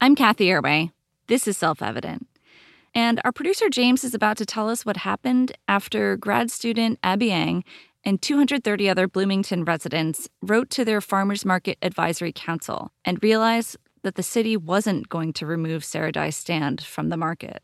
I'm 0.00 0.16
Cathy 0.16 0.46
Erway. 0.48 0.90
This 1.28 1.46
is 1.46 1.56
Self 1.56 1.80
Evident. 1.80 2.26
And 2.96 3.20
our 3.24 3.32
producer 3.32 3.68
James 3.68 4.04
is 4.04 4.14
about 4.14 4.36
to 4.38 4.46
tell 4.46 4.68
us 4.68 4.84
what 4.84 4.98
happened 4.98 5.52
after 5.66 6.16
grad 6.16 6.50
student 6.50 6.98
Abby 7.02 7.26
Yang 7.26 7.64
and 8.04 8.20
230 8.20 8.88
other 8.88 9.08
Bloomington 9.08 9.64
residents 9.64 10.28
wrote 10.42 10.70
to 10.70 10.84
their 10.84 11.00
Farmers 11.00 11.44
Market 11.44 11.78
Advisory 11.82 12.32
Council 12.32 12.92
and 13.04 13.22
realized 13.22 13.76
that 14.02 14.14
the 14.16 14.22
city 14.22 14.56
wasn't 14.56 15.08
going 15.08 15.32
to 15.32 15.46
remove 15.46 15.84
Sarah 15.84 16.12
Dye's 16.12 16.36
stand 16.36 16.82
from 16.82 17.08
the 17.08 17.16
market. 17.16 17.62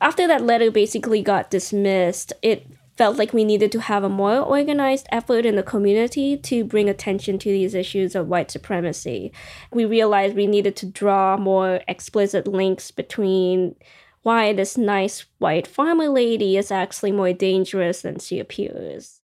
After 0.00 0.26
that 0.28 0.42
letter 0.42 0.70
basically 0.70 1.22
got 1.22 1.50
dismissed, 1.50 2.32
it 2.42 2.66
felt 2.96 3.16
like 3.16 3.32
we 3.32 3.44
needed 3.44 3.72
to 3.72 3.80
have 3.80 4.04
a 4.04 4.08
more 4.08 4.38
organized 4.38 5.06
effort 5.10 5.44
in 5.44 5.56
the 5.56 5.62
community 5.62 6.36
to 6.36 6.64
bring 6.64 6.88
attention 6.88 7.38
to 7.38 7.48
these 7.48 7.74
issues 7.74 8.14
of 8.14 8.28
white 8.28 8.50
supremacy. 8.50 9.32
We 9.72 9.84
realized 9.84 10.36
we 10.36 10.46
needed 10.46 10.76
to 10.76 10.86
draw 10.86 11.36
more 11.36 11.80
explicit 11.88 12.46
links 12.46 12.90
between 12.90 13.74
why 14.22 14.52
this 14.52 14.78
nice 14.78 15.26
white 15.38 15.66
farmer 15.66 16.08
lady 16.08 16.56
is 16.56 16.70
actually 16.70 17.12
more 17.12 17.32
dangerous 17.32 18.02
than 18.02 18.18
she 18.18 18.38
appears. 18.38 19.20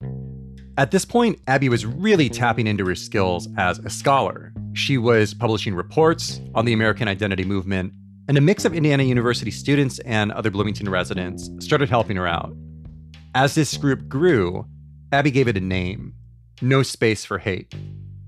At 0.78 0.90
this 0.90 1.06
point, 1.06 1.40
Abby 1.46 1.70
was 1.70 1.86
really 1.86 2.26
mm-hmm. 2.26 2.34
tapping 2.34 2.66
into 2.66 2.84
her 2.86 2.94
skills 2.94 3.48
as 3.56 3.78
a 3.78 3.88
scholar. 3.88 4.52
She 4.74 4.98
was 4.98 5.32
publishing 5.32 5.74
reports 5.74 6.38
on 6.54 6.66
the 6.66 6.74
American 6.74 7.08
Identity 7.08 7.44
Movement, 7.44 7.94
and 8.28 8.36
a 8.36 8.42
mix 8.42 8.66
of 8.66 8.74
Indiana 8.74 9.04
University 9.04 9.50
students 9.50 10.00
and 10.00 10.32
other 10.32 10.50
Bloomington 10.50 10.90
residents 10.90 11.48
started 11.60 11.88
helping 11.88 12.16
her 12.16 12.26
out. 12.26 12.54
As 13.34 13.54
this 13.54 13.76
group 13.78 14.06
grew, 14.06 14.66
Abby 15.12 15.30
gave 15.30 15.48
it 15.48 15.56
a 15.56 15.60
name 15.60 16.12
No 16.60 16.82
Space 16.82 17.24
for 17.24 17.38
Hate. 17.38 17.72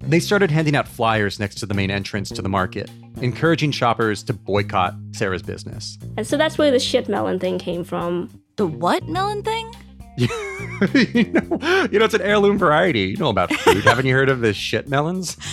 They 0.01 0.21
started 0.21 0.51
handing 0.51 0.77
out 0.77 0.89
flyers 0.89 1.39
next 1.39 1.57
to 1.57 1.67
the 1.67 1.75
main 1.75 1.91
entrance 1.91 2.31
to 2.31 2.41
the 2.41 2.49
market, 2.49 2.89
encouraging 3.21 3.73
shoppers 3.73 4.23
to 4.23 4.33
boycott 4.33 4.95
Sarah's 5.13 5.43
business. 5.43 5.99
And 6.17 6.27
so 6.27 6.39
that's 6.39 6.57
where 6.57 6.71
the 6.71 6.79
shit 6.79 7.09
melon 7.09 7.41
thing 7.41 7.59
came 7.59 7.85
from. 7.85 8.31
The 8.57 8.67
what 8.67 9.07
melon 9.07 9.43
thing? 9.43 9.71
you, 10.95 11.25
know, 11.33 11.87
you 11.91 11.99
know, 11.99 12.05
it's 12.05 12.15
an 12.15 12.23
heirloom 12.23 12.59
variety. 12.59 13.03
You 13.03 13.17
know 13.17 13.29
about 13.29 13.53
food. 13.53 13.85
Haven't 13.85 14.07
you 14.07 14.15
heard 14.15 14.29
of 14.29 14.41
the 14.41 14.53
shit 14.53 14.89
melons? 14.89 15.37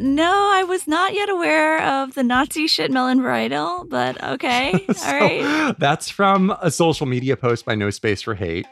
No, 0.00 0.50
I 0.54 0.64
was 0.64 0.88
not 0.88 1.12
yet 1.12 1.28
aware 1.28 1.82
of 1.82 2.14
the 2.14 2.22
Nazi 2.22 2.66
shit 2.66 2.90
melon 2.90 3.20
varietal, 3.20 3.86
but 3.90 4.22
okay. 4.24 4.86
So, 4.94 5.06
All 5.06 5.20
right. 5.20 5.78
That's 5.78 6.08
from 6.08 6.56
a 6.62 6.70
social 6.70 7.04
media 7.04 7.36
post 7.36 7.66
by 7.66 7.74
No 7.74 7.90
Space 7.90 8.22
for 8.22 8.34
Hate. 8.34 8.66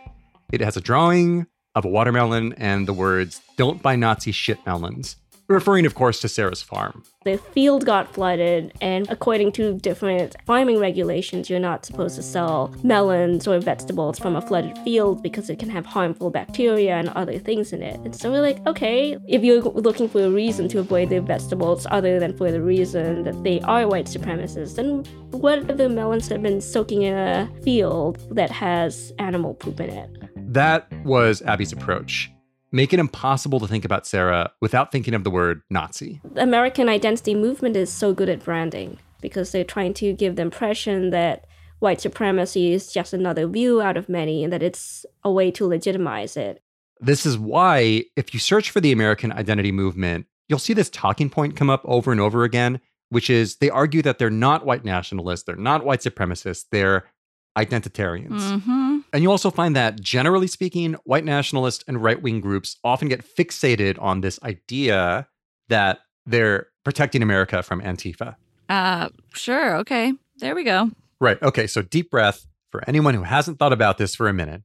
It 0.50 0.62
has 0.62 0.78
a 0.78 0.80
drawing 0.80 1.46
of 1.74 1.84
a 1.84 1.88
watermelon 1.88 2.54
and 2.54 2.88
the 2.88 2.94
words, 2.94 3.42
Don't 3.58 3.82
buy 3.82 3.96
Nazi 3.96 4.32
shit 4.32 4.64
melons, 4.64 5.16
referring, 5.50 5.84
of 5.86 5.94
course, 5.94 6.20
to 6.20 6.28
Sarah's 6.28 6.62
farm. 6.62 7.02
The 7.24 7.36
field 7.36 7.84
got 7.84 8.14
flooded, 8.14 8.72
and 8.80 9.06
according 9.10 9.52
to 9.52 9.74
different 9.74 10.36
farming 10.46 10.78
regulations, 10.78 11.50
you're 11.50 11.60
not 11.60 11.84
supposed 11.84 12.16
to 12.16 12.22
sell 12.22 12.74
melons 12.82 13.46
or 13.46 13.58
vegetables 13.58 14.18
from 14.18 14.36
a 14.36 14.40
flooded 14.40 14.78
field 14.78 15.22
because 15.22 15.50
it 15.50 15.58
can 15.58 15.68
have 15.68 15.84
harmful 15.84 16.30
bacteria 16.30 16.96
and 16.96 17.10
other 17.10 17.38
things 17.38 17.74
in 17.74 17.82
it. 17.82 18.00
And 18.00 18.16
so 18.16 18.30
we're 18.30 18.40
like, 18.40 18.66
okay, 18.66 19.18
if 19.28 19.44
you're 19.44 19.60
looking 19.60 20.08
for 20.08 20.24
a 20.24 20.30
reason 20.30 20.66
to 20.68 20.78
avoid 20.78 21.10
the 21.10 21.20
vegetables 21.20 21.86
other 21.90 22.18
than 22.18 22.34
for 22.36 22.50
the 22.50 22.62
reason 22.62 23.24
that 23.24 23.42
they 23.44 23.60
are 23.62 23.86
white 23.86 24.06
supremacists, 24.06 24.76
then 24.76 25.04
what 25.32 25.58
if 25.58 25.76
the 25.76 25.88
melons 25.90 26.28
have 26.28 26.42
been 26.42 26.60
soaking 26.60 27.02
in 27.02 27.14
a 27.14 27.50
field 27.62 28.18
that 28.34 28.50
has 28.50 29.12
animal 29.18 29.54
poop 29.54 29.78
in 29.80 29.90
it? 29.90 30.10
That 30.52 30.90
was 31.04 31.42
Abby's 31.42 31.72
approach. 31.72 32.30
Make 32.72 32.92
it 32.92 33.00
impossible 33.00 33.58
to 33.60 33.66
think 33.66 33.84
about 33.84 34.06
Sarah 34.06 34.52
without 34.60 34.92
thinking 34.92 35.14
of 35.14 35.24
the 35.24 35.30
word 35.30 35.62
Nazi. 35.70 36.20
The 36.34 36.42
American 36.42 36.88
identity 36.88 37.34
movement 37.34 37.76
is 37.76 37.92
so 37.92 38.12
good 38.14 38.28
at 38.28 38.44
branding 38.44 38.98
because 39.20 39.50
they're 39.50 39.64
trying 39.64 39.94
to 39.94 40.12
give 40.12 40.36
the 40.36 40.42
impression 40.42 41.10
that 41.10 41.46
white 41.80 42.00
supremacy 42.00 42.72
is 42.72 42.92
just 42.92 43.12
another 43.12 43.46
view 43.46 43.82
out 43.82 43.96
of 43.96 44.08
many 44.08 44.44
and 44.44 44.52
that 44.52 44.62
it's 44.62 45.04
a 45.24 45.30
way 45.30 45.50
to 45.50 45.66
legitimize 45.66 46.36
it. 46.36 46.62
This 47.00 47.24
is 47.24 47.38
why, 47.38 48.04
if 48.16 48.34
you 48.34 48.40
search 48.40 48.70
for 48.70 48.80
the 48.80 48.92
American 48.92 49.32
identity 49.32 49.72
movement, 49.72 50.26
you'll 50.48 50.58
see 50.58 50.74
this 50.74 50.90
talking 50.90 51.30
point 51.30 51.56
come 51.56 51.70
up 51.70 51.80
over 51.84 52.12
and 52.12 52.20
over 52.20 52.44
again, 52.44 52.80
which 53.08 53.30
is 53.30 53.56
they 53.56 53.70
argue 53.70 54.02
that 54.02 54.18
they're 54.18 54.30
not 54.30 54.66
white 54.66 54.84
nationalists, 54.84 55.44
they're 55.44 55.56
not 55.56 55.84
white 55.84 56.00
supremacists, 56.00 56.66
they're 56.70 57.10
identitarians. 57.58 58.40
Mm-hmm. 58.40 58.79
And 59.12 59.22
you 59.22 59.30
also 59.30 59.50
find 59.50 59.74
that, 59.76 60.00
generally 60.00 60.46
speaking, 60.46 60.94
white 61.04 61.24
nationalist 61.24 61.84
and 61.88 62.02
right 62.02 62.20
wing 62.20 62.40
groups 62.40 62.76
often 62.84 63.08
get 63.08 63.24
fixated 63.24 64.00
on 64.00 64.20
this 64.20 64.40
idea 64.42 65.26
that 65.68 66.00
they're 66.26 66.68
protecting 66.84 67.22
America 67.22 67.62
from 67.62 67.80
Antifa. 67.80 68.36
Uh, 68.68 69.08
sure. 69.34 69.76
Okay. 69.78 70.12
There 70.36 70.54
we 70.54 70.64
go. 70.64 70.90
Right. 71.20 71.42
Okay. 71.42 71.66
So, 71.66 71.82
deep 71.82 72.10
breath 72.10 72.46
for 72.70 72.82
anyone 72.86 73.14
who 73.14 73.24
hasn't 73.24 73.58
thought 73.58 73.72
about 73.72 73.98
this 73.98 74.14
for 74.14 74.28
a 74.28 74.32
minute. 74.32 74.62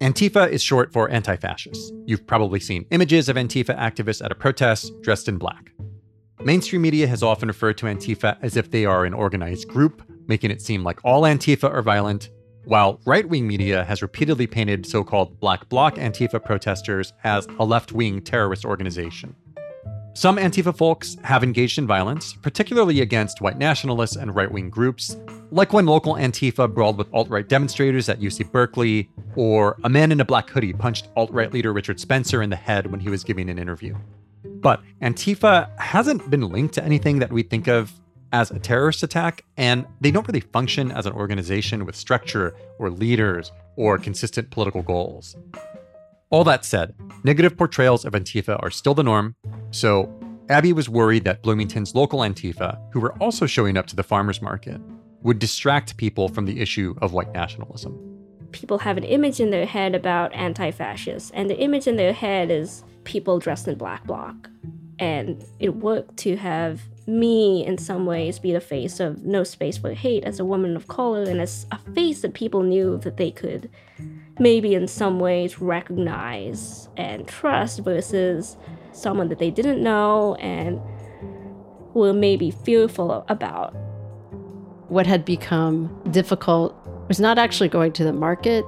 Antifa 0.00 0.48
is 0.48 0.62
short 0.62 0.92
for 0.92 1.10
anti 1.10 1.36
fascist. 1.36 1.92
You've 2.06 2.26
probably 2.26 2.60
seen 2.60 2.86
images 2.90 3.28
of 3.28 3.36
Antifa 3.36 3.78
activists 3.78 4.24
at 4.24 4.32
a 4.32 4.34
protest 4.34 4.92
dressed 5.02 5.28
in 5.28 5.36
black. 5.36 5.72
Mainstream 6.42 6.80
media 6.80 7.06
has 7.06 7.22
often 7.22 7.48
referred 7.48 7.76
to 7.78 7.86
Antifa 7.86 8.38
as 8.40 8.56
if 8.56 8.70
they 8.70 8.86
are 8.86 9.04
an 9.04 9.12
organized 9.12 9.68
group, 9.68 10.02
making 10.26 10.50
it 10.50 10.62
seem 10.62 10.82
like 10.82 10.98
all 11.04 11.22
Antifa 11.22 11.70
are 11.70 11.82
violent, 11.82 12.30
while 12.64 13.00
right 13.06 13.28
wing 13.28 13.46
media 13.46 13.84
has 13.84 14.02
repeatedly 14.02 14.46
painted 14.46 14.86
so 14.86 15.02
called 15.02 15.38
Black 15.40 15.68
Bloc 15.68 15.96
Antifa 15.96 16.44
protesters 16.44 17.12
as 17.24 17.46
a 17.58 17.64
left 17.64 17.92
wing 17.92 18.20
terrorist 18.20 18.64
organization. 18.64 19.34
Some 20.12 20.36
Antifa 20.36 20.76
folks 20.76 21.16
have 21.22 21.44
engaged 21.44 21.78
in 21.78 21.86
violence, 21.86 22.34
particularly 22.34 23.00
against 23.00 23.40
white 23.40 23.58
nationalists 23.58 24.16
and 24.16 24.34
right 24.34 24.50
wing 24.50 24.68
groups, 24.68 25.16
like 25.52 25.72
when 25.72 25.86
local 25.86 26.14
Antifa 26.14 26.72
brawled 26.72 26.98
with 26.98 27.12
alt 27.14 27.28
right 27.28 27.48
demonstrators 27.48 28.08
at 28.08 28.20
UC 28.20 28.50
Berkeley, 28.50 29.08
or 29.36 29.78
a 29.84 29.88
man 29.88 30.10
in 30.10 30.20
a 30.20 30.24
black 30.24 30.50
hoodie 30.50 30.72
punched 30.72 31.08
alt 31.16 31.30
right 31.30 31.52
leader 31.52 31.72
Richard 31.72 32.00
Spencer 32.00 32.42
in 32.42 32.50
the 32.50 32.56
head 32.56 32.90
when 32.90 33.00
he 33.00 33.08
was 33.08 33.22
giving 33.22 33.48
an 33.48 33.58
interview. 33.58 33.96
But 34.44 34.82
Antifa 35.00 35.70
hasn't 35.78 36.28
been 36.28 36.48
linked 36.50 36.74
to 36.74 36.84
anything 36.84 37.20
that 37.20 37.32
we 37.32 37.42
think 37.42 37.68
of 37.68 37.92
as 38.32 38.50
a 38.50 38.58
terrorist 38.58 39.02
attack, 39.02 39.44
and 39.56 39.86
they 40.00 40.10
don't 40.10 40.26
really 40.26 40.40
function 40.40 40.92
as 40.92 41.06
an 41.06 41.12
organization 41.12 41.84
with 41.84 41.96
structure 41.96 42.54
or 42.78 42.90
leaders 42.90 43.52
or 43.76 43.98
consistent 43.98 44.50
political 44.50 44.82
goals. 44.82 45.36
All 46.30 46.44
that 46.44 46.64
said, 46.64 46.94
negative 47.24 47.56
portrayals 47.56 48.04
of 48.04 48.12
Antifa 48.12 48.62
are 48.62 48.70
still 48.70 48.94
the 48.94 49.02
norm, 49.02 49.34
so 49.70 50.08
Abby 50.48 50.72
was 50.72 50.88
worried 50.88 51.24
that 51.24 51.42
Bloomington's 51.42 51.94
local 51.94 52.20
Antifa, 52.20 52.78
who 52.92 53.00
were 53.00 53.12
also 53.14 53.46
showing 53.46 53.76
up 53.76 53.86
to 53.86 53.96
the 53.96 54.02
farmers 54.02 54.42
market, 54.42 54.80
would 55.22 55.38
distract 55.38 55.96
people 55.96 56.28
from 56.28 56.46
the 56.46 56.60
issue 56.60 56.94
of 57.02 57.12
white 57.12 57.32
nationalism. 57.32 57.98
People 58.52 58.78
have 58.78 58.96
an 58.96 59.04
image 59.04 59.38
in 59.38 59.50
their 59.50 59.66
head 59.66 59.94
about 59.94 60.32
anti 60.34 60.70
fascists, 60.70 61.30
and 61.34 61.48
the 61.48 61.58
image 61.58 61.86
in 61.86 61.96
their 61.96 62.12
head 62.12 62.50
is 62.50 62.84
people 63.04 63.38
dressed 63.38 63.68
in 63.68 63.76
black 63.76 64.04
bloc. 64.06 64.48
And 64.98 65.44
it 65.58 65.76
worked 65.76 66.16
to 66.18 66.36
have 66.36 66.80
me, 67.10 67.64
in 67.66 67.76
some 67.76 68.06
ways, 68.06 68.38
be 68.38 68.52
the 68.52 68.60
face 68.60 69.00
of 69.00 69.24
No 69.24 69.44
Space 69.44 69.78
for 69.78 69.92
Hate 69.92 70.24
as 70.24 70.38
a 70.38 70.44
woman 70.44 70.76
of 70.76 70.88
color 70.88 71.24
and 71.24 71.40
as 71.40 71.66
a 71.72 71.78
face 71.92 72.22
that 72.22 72.34
people 72.34 72.62
knew 72.62 72.98
that 72.98 73.16
they 73.16 73.30
could 73.30 73.70
maybe 74.40 74.74
in 74.74 74.88
some 74.88 75.20
ways 75.20 75.60
recognize 75.60 76.88
and 76.96 77.28
trust 77.28 77.80
versus 77.80 78.56
someone 78.92 79.28
that 79.28 79.38
they 79.38 79.50
didn't 79.50 79.82
know 79.82 80.34
and 80.36 80.80
were 81.94 82.12
maybe 82.12 82.50
fearful 82.50 83.24
about. 83.28 83.74
What 84.88 85.06
had 85.06 85.24
become 85.24 85.94
difficult 86.10 86.74
was 87.06 87.20
not 87.20 87.38
actually 87.38 87.68
going 87.68 87.92
to 87.92 88.04
the 88.04 88.12
market, 88.12 88.64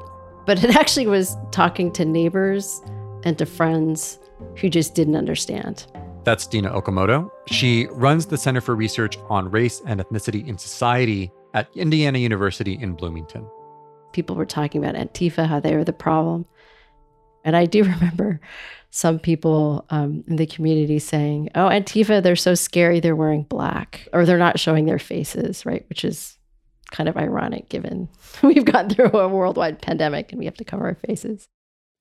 but 0.47 0.63
it 0.63 0.77
actually 0.77 1.07
was 1.07 1.37
talking 1.51 1.91
to 1.93 2.05
neighbors 2.05 2.83
and 3.25 3.39
to 3.39 3.47
friends 3.47 4.19
who 4.57 4.69
just 4.69 4.95
didn't 4.95 5.17
understand. 5.17 5.87
That's 6.25 6.47
Dina 6.47 6.71
Okamoto. 6.71 7.31
She 7.47 7.87
runs 7.91 8.27
the 8.27 8.39
Center 8.39 8.61
for 8.61 8.77
Research 8.77 9.19
on 9.29 9.51
Race 9.51 9.83
and 9.87 10.01
Ethnicity 10.01 10.47
in 10.47 10.57
Society 10.57 11.33
at 11.55 11.69
Indiana 11.75 12.19
University 12.19 12.79
in 12.81 12.95
Bloomington. 12.95 13.45
People 14.13 14.37
were 14.37 14.47
talking 14.47 14.85
about 14.85 14.95
Antifa, 14.95 15.47
how 15.47 15.59
they 15.59 15.75
were 15.75 15.85
the 15.85 15.93
problem. 15.93 16.47
And 17.45 17.57
I 17.57 17.67
do 17.67 17.83
remember 17.83 18.41
some 18.91 19.19
people 19.19 19.85
um, 19.91 20.23
in 20.29 20.37
the 20.37 20.47
community 20.47 20.99
saying, 20.99 21.49
oh, 21.55 21.69
Antifa, 21.69 22.23
they're 22.23 22.37
so 22.37 22.55
scary, 22.55 23.01
they're 23.01 23.17
wearing 23.17 23.43
black, 23.45 24.07
or 24.13 24.25
they're 24.25 24.39
not 24.39 24.61
showing 24.61 24.85
their 24.85 24.99
faces, 24.99 25.67
right? 25.67 25.85
Which 25.89 26.05
is 26.05 26.39
kind 26.93 27.09
of 27.09 27.17
ironic 27.17 27.71
given 27.71 28.07
we've 28.43 28.67
gone 28.67 28.91
through 28.91 29.07
a 29.07 29.27
worldwide 29.27 29.81
pandemic 29.81 30.31
and 30.31 30.39
we 30.39 30.45
have 30.45 30.57
to 30.59 30.65
cover 30.65 30.85
our 30.85 30.95
faces. 30.95 31.49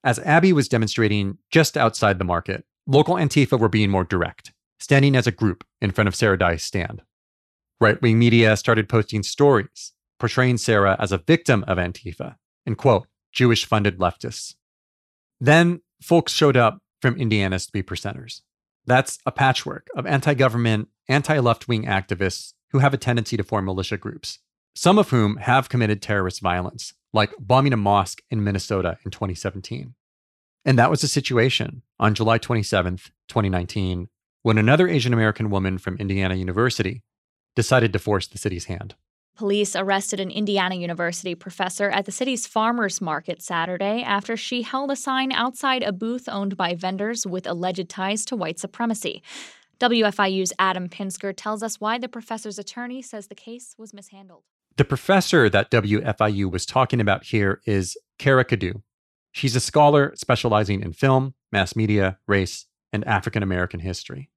As 0.03 0.19
Abby 0.19 0.51
was 0.51 0.67
demonstrating 0.67 1.37
just 1.49 1.77
outside 1.77 2.19
the 2.19 2.25
market, 2.25 2.65
local 2.87 3.15
Antifa 3.15 3.59
were 3.59 3.69
being 3.69 3.89
more 3.89 4.03
direct, 4.03 4.51
standing 4.79 5.15
as 5.15 5.27
a 5.27 5.31
group 5.31 5.63
in 5.81 5.91
front 5.91 6.07
of 6.07 6.15
Sarah 6.15 6.37
Dye's 6.37 6.63
stand. 6.63 7.01
Right 7.79 8.01
wing 8.01 8.19
media 8.19 8.55
started 8.57 8.89
posting 8.89 9.23
stories 9.23 9.93
portraying 10.19 10.57
Sarah 10.57 10.95
as 10.99 11.11
a 11.11 11.17
victim 11.17 11.65
of 11.67 11.79
Antifa 11.79 12.35
and, 12.65 12.77
quote, 12.77 13.07
Jewish 13.31 13.65
funded 13.65 13.97
leftists. 13.97 14.53
Then 15.39 15.81
folks 15.99 16.31
showed 16.31 16.55
up 16.55 16.79
from 17.01 17.17
Indiana's 17.17 17.65
three 17.65 17.81
percenters. 17.81 18.41
That's 18.85 19.17
a 19.25 19.31
patchwork 19.31 19.87
of 19.95 20.05
anti 20.05 20.35
government, 20.35 20.89
anti 21.09 21.39
left 21.39 21.67
wing 21.67 21.85
activists 21.85 22.53
who 22.71 22.79
have 22.79 22.93
a 22.93 22.97
tendency 22.97 23.35
to 23.35 23.43
form 23.43 23.65
militia 23.65 23.97
groups, 23.97 24.39
some 24.75 24.97
of 24.97 25.09
whom 25.09 25.37
have 25.37 25.69
committed 25.69 26.01
terrorist 26.01 26.39
violence, 26.39 26.93
like 27.13 27.33
bombing 27.39 27.73
a 27.73 27.77
mosque 27.77 28.21
in 28.29 28.43
Minnesota 28.43 28.97
in 29.03 29.11
2017. 29.11 29.95
And 30.63 30.77
that 30.77 30.89
was 30.89 31.01
the 31.01 31.07
situation 31.07 31.81
on 31.99 32.13
July 32.13 32.37
27th, 32.37 33.09
2019, 33.27 34.09
when 34.43 34.57
another 34.57 34.87
Asian 34.87 35.13
American 35.13 35.49
woman 35.49 35.77
from 35.77 35.97
Indiana 35.97 36.35
University 36.35 37.03
decided 37.55 37.93
to 37.93 37.99
force 37.99 38.27
the 38.27 38.37
city's 38.37 38.65
hand. 38.65 38.95
Police 39.35 39.75
arrested 39.75 40.19
an 40.19 40.29
Indiana 40.29 40.75
University 40.75 41.35
professor 41.35 41.89
at 41.89 42.05
the 42.05 42.11
city's 42.11 42.45
farmers 42.45 43.01
market 43.01 43.41
Saturday 43.41 44.03
after 44.03 44.37
she 44.37 44.61
held 44.61 44.91
a 44.91 44.95
sign 44.95 45.31
outside 45.31 45.83
a 45.83 45.91
booth 45.91 46.29
owned 46.29 46.57
by 46.57 46.75
vendors 46.75 47.25
with 47.25 47.47
alleged 47.47 47.89
ties 47.89 48.25
to 48.25 48.35
white 48.35 48.59
supremacy. 48.59 49.23
WFIU's 49.79 50.53
Adam 50.59 50.89
Pinsker 50.89 51.33
tells 51.35 51.63
us 51.63 51.79
why 51.79 51.97
the 51.97 52.07
professor's 52.07 52.59
attorney 52.59 53.01
says 53.01 53.27
the 53.27 53.35
case 53.35 53.73
was 53.79 53.93
mishandled. 53.93 54.43
The 54.77 54.85
professor 54.85 55.49
that 55.49 55.71
WFIU 55.71 56.51
was 56.51 56.65
talking 56.65 57.01
about 57.01 57.25
here 57.25 57.61
is 57.65 57.97
Cara 58.19 58.45
Caddoo. 58.45 58.83
She's 59.31 59.55
a 59.55 59.61
scholar 59.61 60.13
specializing 60.15 60.81
in 60.81 60.93
film, 60.93 61.35
mass 61.51 61.75
media, 61.75 62.19
race, 62.27 62.65
and 62.91 63.05
African 63.05 63.43
American 63.43 63.79
history. 63.79 64.29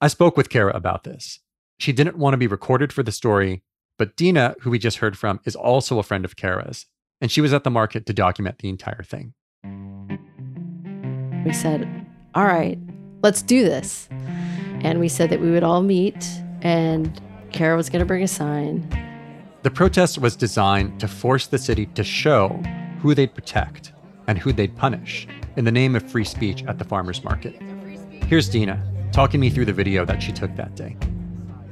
I 0.00 0.08
spoke 0.08 0.36
with 0.36 0.48
Cara 0.48 0.72
about 0.74 1.04
this. 1.04 1.40
She 1.78 1.92
didn't 1.92 2.18
want 2.18 2.34
to 2.34 2.38
be 2.38 2.46
recorded 2.46 2.92
for 2.92 3.02
the 3.02 3.12
story, 3.12 3.62
but 3.98 4.16
Dina, 4.16 4.54
who 4.60 4.70
we 4.70 4.78
just 4.78 4.98
heard 4.98 5.18
from, 5.18 5.40
is 5.44 5.56
also 5.56 5.98
a 5.98 6.02
friend 6.02 6.24
of 6.24 6.36
Cara's, 6.36 6.86
and 7.20 7.30
she 7.30 7.40
was 7.40 7.52
at 7.52 7.64
the 7.64 7.70
market 7.70 8.06
to 8.06 8.12
document 8.12 8.58
the 8.58 8.68
entire 8.68 9.02
thing. 9.02 9.34
We 11.44 11.52
said, 11.52 12.06
All 12.34 12.44
right, 12.44 12.78
let's 13.22 13.42
do 13.42 13.64
this. 13.64 14.08
And 14.82 15.00
we 15.00 15.08
said 15.08 15.30
that 15.30 15.40
we 15.40 15.50
would 15.50 15.62
all 15.64 15.82
meet, 15.82 16.28
and 16.62 17.20
Cara 17.52 17.76
was 17.76 17.90
going 17.90 18.00
to 18.00 18.06
bring 18.06 18.22
a 18.22 18.28
sign. 18.28 18.88
The 19.62 19.70
protest 19.70 20.18
was 20.18 20.34
designed 20.34 20.98
to 21.00 21.08
force 21.08 21.46
the 21.46 21.58
city 21.58 21.86
to 21.86 22.02
show 22.02 22.60
who 23.00 23.14
they'd 23.14 23.34
protect 23.34 23.91
and 24.26 24.38
who 24.38 24.52
they'd 24.52 24.76
punish 24.76 25.26
in 25.56 25.64
the 25.64 25.72
name 25.72 25.94
of 25.96 26.02
free 26.10 26.24
speech 26.24 26.64
at 26.64 26.78
the 26.78 26.84
farmers 26.84 27.22
market. 27.24 27.60
Here's 28.26 28.48
Dina. 28.48 28.82
talking 29.12 29.40
me 29.40 29.50
through 29.50 29.66
the 29.66 29.72
video 29.72 30.06
that 30.06 30.22
she 30.22 30.32
took 30.32 30.54
that 30.56 30.74
day. 30.74 30.96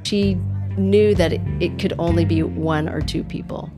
She 0.03 0.35
knew 0.77 1.15
that 1.15 1.33
it, 1.33 1.79
could 1.79 1.95
only 1.99 2.25
be 2.25 2.43
one 2.43 2.89
or 2.89 3.01
two 3.01 3.25
people. 3.25 3.71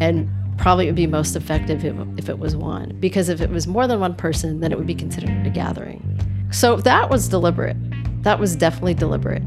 And 0.00 0.28
probably 0.58 0.86
it 0.86 0.88
would 0.88 0.96
be 0.96 1.06
most 1.06 1.36
effective 1.36 1.84
if, 1.84 1.94
if 2.18 2.28
it 2.28 2.38
was 2.38 2.56
one. 2.56 2.96
Because 2.98 3.28
if 3.28 3.40
it 3.40 3.50
was 3.50 3.66
more 3.66 3.86
than 3.86 4.00
one 4.00 4.14
person, 4.14 4.60
then 4.60 4.72
it 4.72 4.78
would 4.78 4.86
be 4.86 4.94
considered 4.94 5.46
a 5.46 5.50
gathering. 5.50 6.02
So 6.50 6.76
that 6.76 7.10
was 7.10 7.28
deliberate. 7.28 7.76
That 8.22 8.38
was 8.40 8.56
definitely 8.56 8.94
deliberate. 8.94 9.42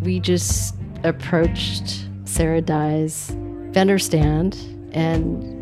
We 0.00 0.20
just 0.20 0.74
approached 1.04 2.06
Sarah 2.24 2.62
Dye's 2.62 3.30
vendor 3.70 3.98
stand, 3.98 4.54
and 4.92 5.55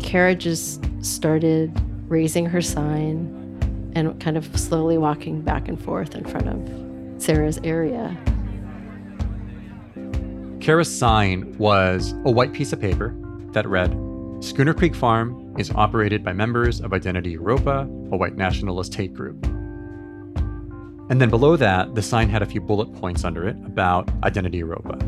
Cara 0.00 0.34
just 0.34 0.84
started 1.04 1.72
raising 2.08 2.46
her 2.46 2.62
sign 2.62 3.34
and 3.94 4.18
kind 4.20 4.36
of 4.36 4.56
slowly 4.58 4.98
walking 4.98 5.40
back 5.40 5.68
and 5.68 5.80
forth 5.80 6.14
in 6.14 6.24
front 6.24 6.48
of 6.48 7.22
Sarah's 7.22 7.58
area. 7.64 8.16
Cara's 10.60 10.98
sign 10.98 11.56
was 11.58 12.12
a 12.24 12.30
white 12.30 12.52
piece 12.52 12.72
of 12.72 12.80
paper 12.80 13.14
that 13.52 13.66
read 13.66 13.90
Schooner 14.40 14.74
Creek 14.74 14.94
Farm 14.94 15.54
is 15.58 15.70
operated 15.72 16.22
by 16.22 16.32
members 16.32 16.80
of 16.80 16.92
Identity 16.92 17.36
Evropa, 17.36 17.82
a 18.12 18.16
white 18.16 18.36
nationalist 18.36 18.94
hate 18.94 19.14
group. 19.14 19.44
And 21.10 21.20
then 21.20 21.30
below 21.30 21.56
that, 21.56 21.94
the 21.94 22.02
sign 22.02 22.28
had 22.28 22.42
a 22.42 22.46
few 22.46 22.60
bullet 22.60 22.92
points 22.94 23.24
under 23.24 23.48
it 23.48 23.56
about 23.64 24.10
Identity 24.22 24.62
Evropa. 24.62 24.98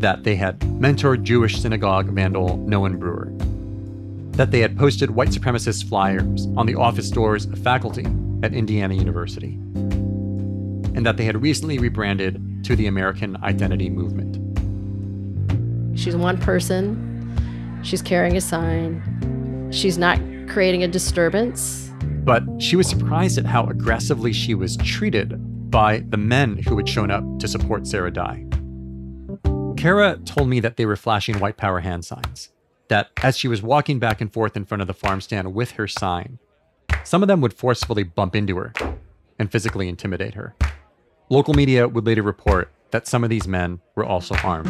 That 0.00 0.24
they 0.24 0.34
had 0.34 0.58
mentored 0.60 1.22
Jewish 1.22 1.60
synagogue 1.60 2.08
vandal 2.08 2.56
Noah 2.56 2.90
Brewer. 2.90 3.32
That 4.42 4.50
they 4.50 4.58
had 4.58 4.76
posted 4.76 5.12
white 5.12 5.28
supremacist 5.28 5.88
flyers 5.88 6.48
on 6.56 6.66
the 6.66 6.74
office 6.74 7.10
doors 7.10 7.44
of 7.44 7.60
faculty 7.60 8.04
at 8.42 8.52
Indiana 8.52 8.94
University. 8.94 9.52
And 10.96 11.06
that 11.06 11.16
they 11.16 11.24
had 11.24 11.40
recently 11.40 11.78
rebranded 11.78 12.64
to 12.64 12.74
the 12.74 12.88
American 12.88 13.36
Identity 13.44 13.88
Movement. 13.88 14.36
She's 15.96 16.16
one 16.16 16.38
person. 16.38 17.80
She's 17.84 18.02
carrying 18.02 18.36
a 18.36 18.40
sign. 18.40 19.70
She's 19.70 19.96
not 19.96 20.18
creating 20.48 20.82
a 20.82 20.88
disturbance. 20.88 21.92
But 22.24 22.42
she 22.58 22.74
was 22.74 22.88
surprised 22.88 23.38
at 23.38 23.46
how 23.46 23.66
aggressively 23.66 24.32
she 24.32 24.56
was 24.56 24.76
treated 24.78 25.70
by 25.70 26.00
the 26.08 26.16
men 26.16 26.56
who 26.56 26.76
had 26.78 26.88
shown 26.88 27.12
up 27.12 27.22
to 27.38 27.46
support 27.46 27.86
Sarah 27.86 28.10
Dye. 28.10 28.44
Cara 29.76 30.18
told 30.24 30.48
me 30.48 30.58
that 30.58 30.78
they 30.78 30.86
were 30.86 30.96
flashing 30.96 31.38
white 31.38 31.56
power 31.56 31.78
hand 31.78 32.04
signs, 32.04 32.51
that 32.92 33.08
as 33.22 33.38
she 33.38 33.48
was 33.48 33.62
walking 33.62 33.98
back 33.98 34.20
and 34.20 34.30
forth 34.30 34.54
in 34.54 34.66
front 34.66 34.82
of 34.82 34.86
the 34.86 34.92
farm 34.92 35.18
stand 35.22 35.54
with 35.54 35.70
her 35.72 35.88
sign, 35.88 36.38
some 37.04 37.22
of 37.22 37.26
them 37.26 37.40
would 37.40 37.54
forcefully 37.54 38.02
bump 38.02 38.36
into 38.36 38.54
her 38.56 38.74
and 39.38 39.50
physically 39.50 39.88
intimidate 39.88 40.34
her. 40.34 40.54
Local 41.30 41.54
media 41.54 41.88
would 41.88 42.04
later 42.04 42.22
report 42.22 42.70
that 42.90 43.06
some 43.06 43.24
of 43.24 43.30
these 43.30 43.48
men 43.48 43.80
were 43.94 44.04
also 44.04 44.34
armed. 44.44 44.68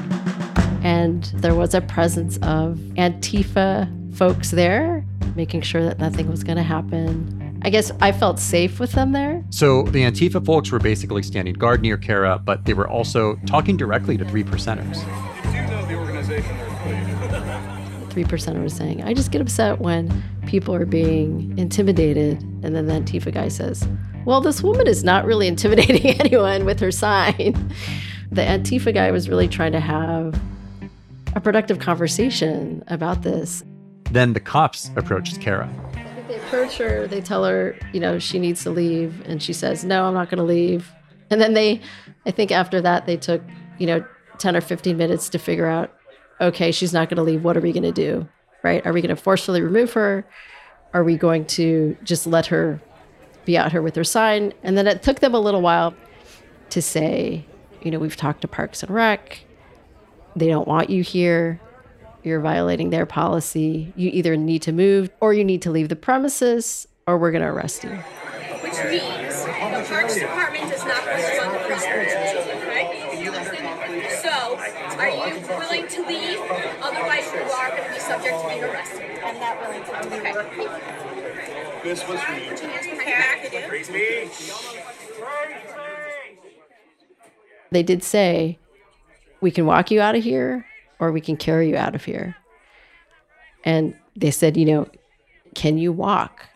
And 0.85 1.25
there 1.35 1.57
was 1.57 1.75
a 1.75 1.81
presence 1.81 2.37
of 2.43 2.77
Antifa 2.97 3.91
folks 4.15 4.53
there, 4.53 5.05
making 5.35 5.63
sure 5.63 5.83
that 5.83 5.99
nothing 5.99 6.31
was 6.31 6.45
going 6.45 6.59
to 6.59 6.63
happen. 6.63 7.61
I 7.63 7.71
guess 7.71 7.91
I 8.01 8.13
felt 8.13 8.39
safe 8.39 8.79
with 8.79 8.93
them 8.93 9.11
there. 9.11 9.45
So 9.51 9.83
the 9.83 10.03
Antifa 10.05 10.47
folks 10.47 10.71
were 10.71 10.79
basically 10.79 11.25
standing 11.25 11.55
guard 11.55 11.83
near 11.83 11.97
Cara, 11.97 12.39
but 12.39 12.67
they 12.67 12.75
were 12.75 12.87
also 12.87 13.35
talking 13.47 13.77
directly 13.77 14.17
to 14.17 14.25
three 14.25 14.45
percenters. 14.45 15.03
Three 18.13 18.25
percenters 18.25 18.73
saying, 18.73 19.03
I 19.03 19.15
just 19.15 19.31
get 19.31 19.41
upset 19.41 19.81
when 19.81 20.23
people 20.47 20.75
are 20.75 20.85
being 20.85 21.57
intimidated. 21.59 22.43
And 22.63 22.77
then 22.77 22.85
the 22.85 22.93
Antifa 22.93 23.33
guy 23.33 23.49
says, 23.49 23.89
Well, 24.27 24.43
this 24.43 24.63
woman 24.63 24.87
is 24.87 25.03
not 25.03 25.25
really 25.25 25.49
intimidating 25.55 26.21
anyone 26.21 26.67
with 26.67 26.79
her 26.81 26.91
sign. 26.91 27.75
The 28.33 28.41
Antifa 28.41 28.95
guy 28.95 29.11
was 29.11 29.29
really 29.29 29.47
trying 29.47 29.73
to 29.73 29.81
have 29.81 30.41
a 31.35 31.41
productive 31.41 31.81
conversation 31.81 32.83
about 32.87 33.21
this. 33.21 33.63
Then 34.11 34.33
the 34.33 34.41
cops 34.41 34.91
approached 34.97 35.39
Cara. 35.39 35.69
They 36.29 36.37
approach 36.37 36.79
her, 36.79 37.07
they 37.07 37.21
tell 37.21 37.45
her, 37.45 37.77
you 37.93 38.01
know, 38.01 38.19
she 38.19 38.39
needs 38.39 38.63
to 38.63 38.71
leave. 38.71 39.21
And 39.27 39.43
she 39.43 39.53
says, 39.53 39.85
No, 39.85 40.07
I'm 40.07 40.15
not 40.15 40.31
going 40.31 40.39
to 40.39 40.45
leave. 40.45 40.91
And 41.29 41.43
then 41.43 41.53
they, 41.53 41.83
I 42.25 42.31
think 42.31 42.51
after 42.53 42.81
that, 42.81 43.05
they 43.05 43.19
took, 43.19 43.43
you 43.79 43.87
know, 43.87 44.03
10 44.39 44.57
or 44.57 44.63
15 44.63 44.97
minutes 44.97 45.29
to 45.29 45.39
figure 45.39 45.67
out, 45.67 45.95
okay, 46.43 46.73
she's 46.73 46.93
not 46.93 47.09
going 47.09 47.17
to 47.17 47.23
leave. 47.23 47.43
What 47.45 47.57
are 47.57 47.61
we 47.61 47.73
going 47.73 47.83
to 47.85 47.93
do? 47.93 48.29
Right? 48.63 48.85
Are 48.87 48.93
we 48.93 49.01
going 49.01 49.15
to 49.15 49.21
forcefully 49.21 49.63
remove 49.63 49.93
her? 49.95 50.27
Are 50.93 51.05
we 51.05 51.17
going 51.17 51.47
to 51.47 51.97
just 52.03 52.27
let 52.27 52.47
her 52.47 52.81
be 53.45 53.57
out 53.57 53.73
here 53.73 53.83
with 53.83 53.97
her 53.97 54.05
sign? 54.05 54.53
And 54.63 54.77
then 54.77 54.87
it 54.87 55.03
took 55.03 55.21
them 55.21 55.35
a 55.35 55.41
little 55.41 55.63
while 55.63 55.95
to 56.71 56.83
say, 56.83 57.45
you 57.81 57.91
know, 57.91 57.99
we've 57.99 58.17
talked 58.17 58.43
to 58.43 58.49
Parks 58.49 58.83
and 58.83 58.91
Rec. 58.91 59.41
They 60.37 60.49
don't 60.49 60.69
want 60.69 60.91
you 60.91 61.03
here. 61.03 61.61
You're 62.23 62.41
violating 62.41 62.91
their 62.91 63.07
policy. 63.07 63.93
You 63.97 64.11
either 64.13 64.37
need 64.37 64.63
to 64.63 64.73
move 64.73 65.11
or 65.21 65.35
you 65.35 65.45
need 65.45 65.63
to 65.63 65.71
leave 65.71 65.89
the 65.89 65.97
premises 65.97 66.87
or 67.07 67.19
we're 67.19 67.33
going 67.33 67.43
to 67.43 67.49
arrest 67.49 67.85
you. 67.85 67.91
Which 67.91 68.79
means 68.85 69.45
the 69.45 69.85
Parks 69.89 70.15
Department 70.15 70.71
does 70.71 70.85
not 70.85 71.01
put 71.03 71.15
us 71.15 71.39
on 71.41 71.53
the 71.53 71.59
property, 71.59 72.59
okay? 72.69 73.03
So, 74.23 74.57
are 74.99 75.09
you 75.09 75.41
willing 75.49 75.89
to 75.89 76.07
leave? 76.07 76.39
Otherwise, 76.81 77.33
you 77.33 77.41
are 77.41 77.71
going 77.71 77.85
to 77.85 77.93
be 77.93 77.99
subject 77.99 78.41
to 78.41 78.49
being 78.49 78.65
arrested. 78.65 79.21
I'm 79.25 79.41
not 79.41 79.61
willing 79.61 79.85
to 79.85 79.93
leave. 80.57 81.72
Okay. 81.83 81.91
This 81.91 82.07
was 82.09 82.21
for 82.21 82.33
you. 82.35 82.49
Put 82.49 82.63
your 82.63 82.71
hands 82.71 82.87
behind 82.87 83.09
your 83.09 83.19
back. 83.19 83.45
again. 83.45 83.69
Praise 83.69 83.91
me. 83.91 84.31
They 87.73 87.83
did 87.83 88.05
say, 88.05 88.59
we 89.41 89.51
can 89.51 89.67
walk 89.67 89.91
you 89.91 90.01
out 90.01 90.15
of 90.15 90.23
here 90.23 90.65
or 91.01 91.11
we 91.11 91.21
can 91.21 91.37
carry 91.37 91.69
you 91.69 91.77
out 91.77 91.97
of 91.97 92.05
here. 92.05 92.37
And 93.65 93.97
they 94.15 94.31
said, 94.31 94.57
you 94.57 94.65
know, 94.65 94.87
can 95.55 95.77
you 95.77 95.91
walk? 95.93 96.47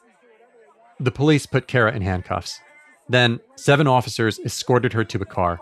The 1.00 1.10
police 1.10 1.44
put 1.44 1.66
Cara 1.66 1.92
in 1.92 2.02
handcuffs. 2.02 2.60
Then, 3.08 3.40
seven 3.56 3.88
officers 3.88 4.38
escorted 4.40 4.92
her 4.92 5.04
to 5.04 5.18
a 5.20 5.24
car, 5.24 5.58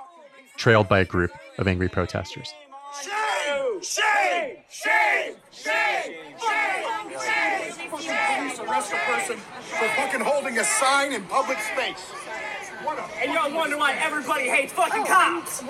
trailed 0.56 0.88
by 0.88 1.00
a 1.00 1.04
group 1.04 1.30
of 1.58 1.68
angry 1.68 1.88
protesters. 1.88 2.52
Shame! 3.02 3.80
Shame! 3.82 4.56
Shame! 4.68 5.34
Shame! 5.50 6.14
Shame! 6.38 7.20
Shame! 7.20 7.54
Police 7.90 8.73
arrest 8.84 8.92
a 8.92 9.12
person 9.12 9.36
for 9.36 9.88
fucking 9.96 10.20
holding 10.20 10.58
a 10.58 10.64
sign 10.64 11.12
in 11.12 11.22
public 11.24 11.58
space. 11.58 12.12
And 13.22 13.32
you're 13.32 13.54
wondering 13.54 13.80
why 13.80 13.94
everybody 13.94 14.48
hates 14.48 14.72
fucking 14.72 15.02
oh, 15.02 15.06
cops. 15.06 15.62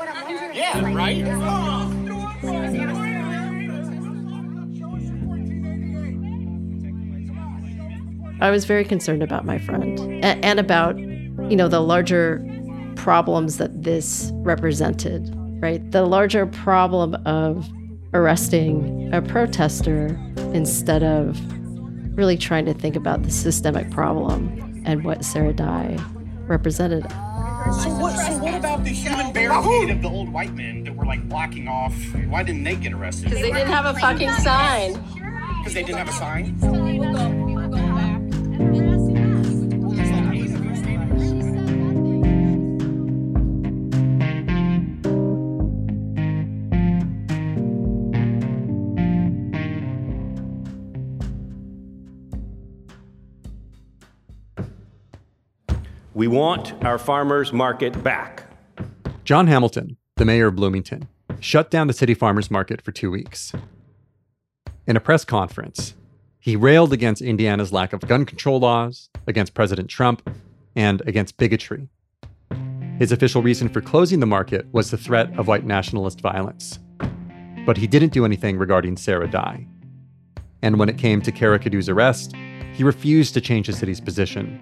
Yeah, 0.53 0.93
right? 0.93 1.25
I 8.41 8.51
was 8.51 8.65
very 8.65 8.85
concerned 8.85 9.23
about 9.23 9.45
my 9.45 9.59
friend 9.59 9.99
a- 10.25 10.45
and 10.45 10.59
about, 10.59 10.99
you 10.99 11.57
know, 11.57 11.69
the 11.69 11.81
larger 11.81 12.45
problems 12.97 13.59
that 13.59 13.83
this 13.85 14.33
represented, 14.37 15.33
right? 15.63 15.89
The 15.93 16.05
larger 16.05 16.47
problem 16.47 17.15
of 17.27 17.69
arresting 18.13 19.13
a 19.13 19.23
protester 19.23 20.19
instead 20.53 21.03
of 21.03 21.41
really 22.15 22.37
trying 22.37 22.65
to 22.67 22.75
think 22.75 22.97
about 22.97 23.23
the 23.23 23.31
systemic 23.31 23.91
problem 23.91 24.83
and 24.87 25.05
what 25.05 25.25
Sarah 25.25 25.53
Dye 25.53 25.99
represented. 26.47 27.05
So 27.83 27.89
what, 27.95 28.17
so 28.19 28.39
what 28.39 28.55
about 28.55 28.85
the 28.85 28.91
human 28.91 29.33
barricade 29.33 29.91
of 29.91 30.03
the 30.03 30.09
old 30.09 30.29
white 30.29 30.53
men 30.53 30.85
that 30.85 30.95
were 30.95 31.07
like 31.07 31.27
blocking 31.29 31.67
off? 31.67 31.95
Why 32.29 32.43
didn't 32.43 32.65
they 32.65 32.77
get 32.77 32.93
arrested? 32.93 33.31
Because 33.31 33.43
they 33.43 33.53
didn't 33.53 33.69
have 33.69 33.97
a 33.97 33.99
fucking 33.99 34.31
sign. 34.33 34.93
Because 35.59 35.75
they 35.75 35.83
didn't 35.83 35.99
have 35.99 36.09
a 36.09 36.13
sign? 36.13 37.44
We 56.15 56.29
want 56.29 56.85
our 56.85 56.97
farmers 56.97 57.53
market 57.53 58.05
back. 58.05 58.45
John 59.25 59.49
Hamilton, 59.49 59.97
the 60.15 60.25
mayor 60.25 60.47
of 60.47 60.55
Bloomington, 60.55 61.09
shut 61.41 61.73
down 61.73 61.89
the 61.89 61.93
city 61.93 62.15
farmers 62.15 62.53
market 62.53 62.81
for 62.81 62.93
two 62.93 63.11
weeks. 63.11 63.53
In 64.87 64.97
a 64.97 65.01
press 65.01 65.25
conference, 65.25 65.95
he 66.39 66.55
railed 66.55 66.93
against 66.93 67.21
Indiana's 67.21 67.73
lack 67.73 67.93
of 67.93 68.01
gun 68.07 68.25
control 68.25 68.61
laws, 68.61 69.11
against 69.27 69.55
President 69.55 69.89
Trump, 69.89 70.31
and 70.77 71.03
against 71.05 71.37
bigotry. 71.37 71.89
His 73.01 73.11
official 73.11 73.43
reason 73.43 73.69
for 73.69 73.81
closing 73.81 74.21
the 74.21 74.27
market 74.27 74.67
was 74.73 74.93
the 74.93 74.97
threat 74.97 75.37
of 75.37 75.49
white 75.49 75.65
nationalist 75.65 76.21
violence. 76.21 76.79
But 77.67 77.77
he 77.77 77.89
didn't 77.89 78.13
do 78.13 78.25
anything 78.25 78.57
regarding 78.57 78.99
Sarah 78.99 79.29
Dye. 79.29 79.67
And 80.63 80.79
when 80.79 80.89
it 80.89 80.97
came 80.97 81.21
to 81.23 81.33
Cara 81.33 81.59
Caddoo's 81.59 81.89
arrest, 81.89 82.37
he 82.73 82.85
refused 82.85 83.35
to 83.35 83.41
change 83.41 83.67
the 83.67 83.73
city's 83.73 84.01
position. 84.01 84.61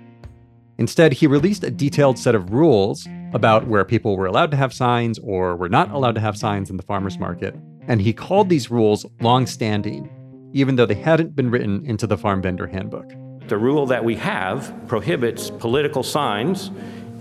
Instead, 0.79 1.13
he 1.13 1.27
released 1.27 1.65
a 1.65 1.71
detailed 1.71 2.19
set 2.19 2.35
of 2.35 2.53
rules 2.53 3.07
about 3.33 3.67
where 3.67 3.85
people 3.85 4.17
were 4.17 4.27
allowed 4.27 4.51
to 4.51 4.57
have 4.57 4.73
signs 4.73 5.19
or 5.21 5.57
were 5.57 5.69
not 5.69 5.91
allowed 5.91 6.15
to 6.15 6.21
have 6.21 6.37
signs 6.37 6.71
in 6.71 6.77
the 6.77 6.83
farmers 6.83 7.19
market. 7.19 7.55
And 7.89 8.01
he 8.01 8.13
called 8.13 8.49
these 8.49 8.71
rules 8.71 9.05
long-standing, 9.21 10.11
even 10.53 10.77
though 10.77 10.87
they 10.87 10.95
hadn't 10.95 11.35
been 11.35 11.51
written 11.51 11.85
into 11.85 12.07
the 12.07 12.17
farm 12.17 12.43
vendor 12.43 12.67
handbook. 12.67 13.11
The 13.49 13.59
rule 13.59 13.87
that 13.87 14.05
we 14.05 14.17
have 14.17 14.73
prohibits 14.87 15.51
political 15.51 16.03
signs 16.03 16.71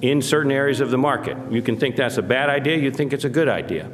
in 0.01 0.21
certain 0.21 0.51
areas 0.51 0.79
of 0.79 0.91
the 0.91 0.97
market. 0.97 1.37
You 1.51 1.61
can 1.61 1.77
think 1.77 1.95
that's 1.95 2.17
a 2.17 2.21
bad 2.21 2.49
idea, 2.49 2.77
you 2.77 2.91
think 2.91 3.13
it's 3.13 3.25
a 3.25 3.29
good 3.29 3.49
idea. 3.49 3.91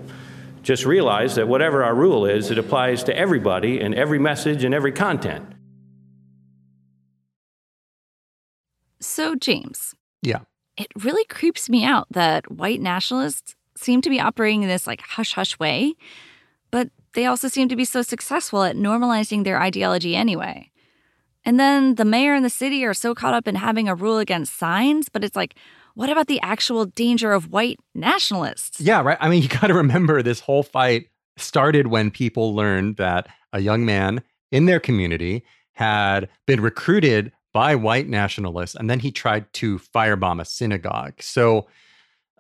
Just 0.62 0.86
realize 0.86 1.36
that 1.36 1.48
whatever 1.48 1.84
our 1.84 1.96
rule 1.96 2.26
is, 2.26 2.52
it 2.52 2.58
applies 2.58 3.04
to 3.06 3.18
everybody 3.18 3.80
and 3.80 3.96
every 3.96 4.20
message 4.20 4.64
and 4.64 4.74
every 4.74 4.92
content. 4.92 5.46
So, 9.18 9.34
James, 9.34 9.96
Yeah. 10.22 10.42
it 10.78 10.90
really 10.96 11.26
creeps 11.26 11.72
me 11.72 11.84
out 11.84 12.06
that 12.12 12.52
white 12.52 12.80
nationalists 12.80 13.56
seem 13.76 14.00
to 14.04 14.12
be 14.12 14.20
operating 14.20 14.62
in 14.62 14.70
this 14.70 14.86
like 14.86 15.02
hush 15.02 15.34
hush 15.34 15.58
way, 15.58 15.96
but 16.70 16.92
they 17.16 17.26
also 17.26 17.48
seem 17.48 17.68
to 17.70 17.76
be 17.76 17.84
so 17.84 18.04
successful 18.04 18.62
at 18.62 18.76
normalizing 18.76 19.44
their 19.44 19.60
ideology 19.60 20.16
anyway. 20.16 20.70
And 21.44 21.60
then 21.60 21.96
the 21.96 22.06
mayor 22.06 22.36
and 22.36 22.46
the 22.46 22.50
city 22.52 22.86
are 22.86 22.94
so 22.94 23.16
caught 23.16 23.34
up 23.34 23.48
in 23.48 23.56
having 23.56 23.90
a 23.90 23.96
rule 23.96 24.20
against 24.20 24.56
signs, 24.56 25.10
but 25.10 25.24
it's 25.24 25.36
like, 25.36 25.56
what 25.96 26.12
about 26.12 26.28
the 26.28 26.40
actual 26.42 26.86
danger 26.86 27.34
of 27.34 27.52
white 27.52 27.80
nationalists? 27.96 28.80
Yeah, 28.80 29.02
right. 29.02 29.18
I 29.20 29.30
mean, 29.30 29.42
you 29.46 29.50
got 29.50 29.66
to 29.66 29.74
remember 29.74 30.22
this 30.22 30.42
whole 30.42 30.62
fight 30.62 31.08
started 31.38 31.88
when 31.88 32.12
people 32.12 32.54
learned 32.54 32.98
that 32.98 33.30
a 33.52 33.62
young 33.62 33.84
man 33.84 34.22
in 34.52 34.68
their 34.68 34.80
community 34.80 35.44
had 35.74 36.30
been 36.46 36.62
recruited 36.62 37.32
by 37.58 37.74
white 37.74 38.08
nationalists 38.08 38.76
and 38.76 38.88
then 38.88 39.00
he 39.00 39.12
tried 39.12 39.52
to 39.52 39.80
firebomb 39.80 40.40
a 40.40 40.46
synagogue. 40.46 41.14
So 41.20 41.66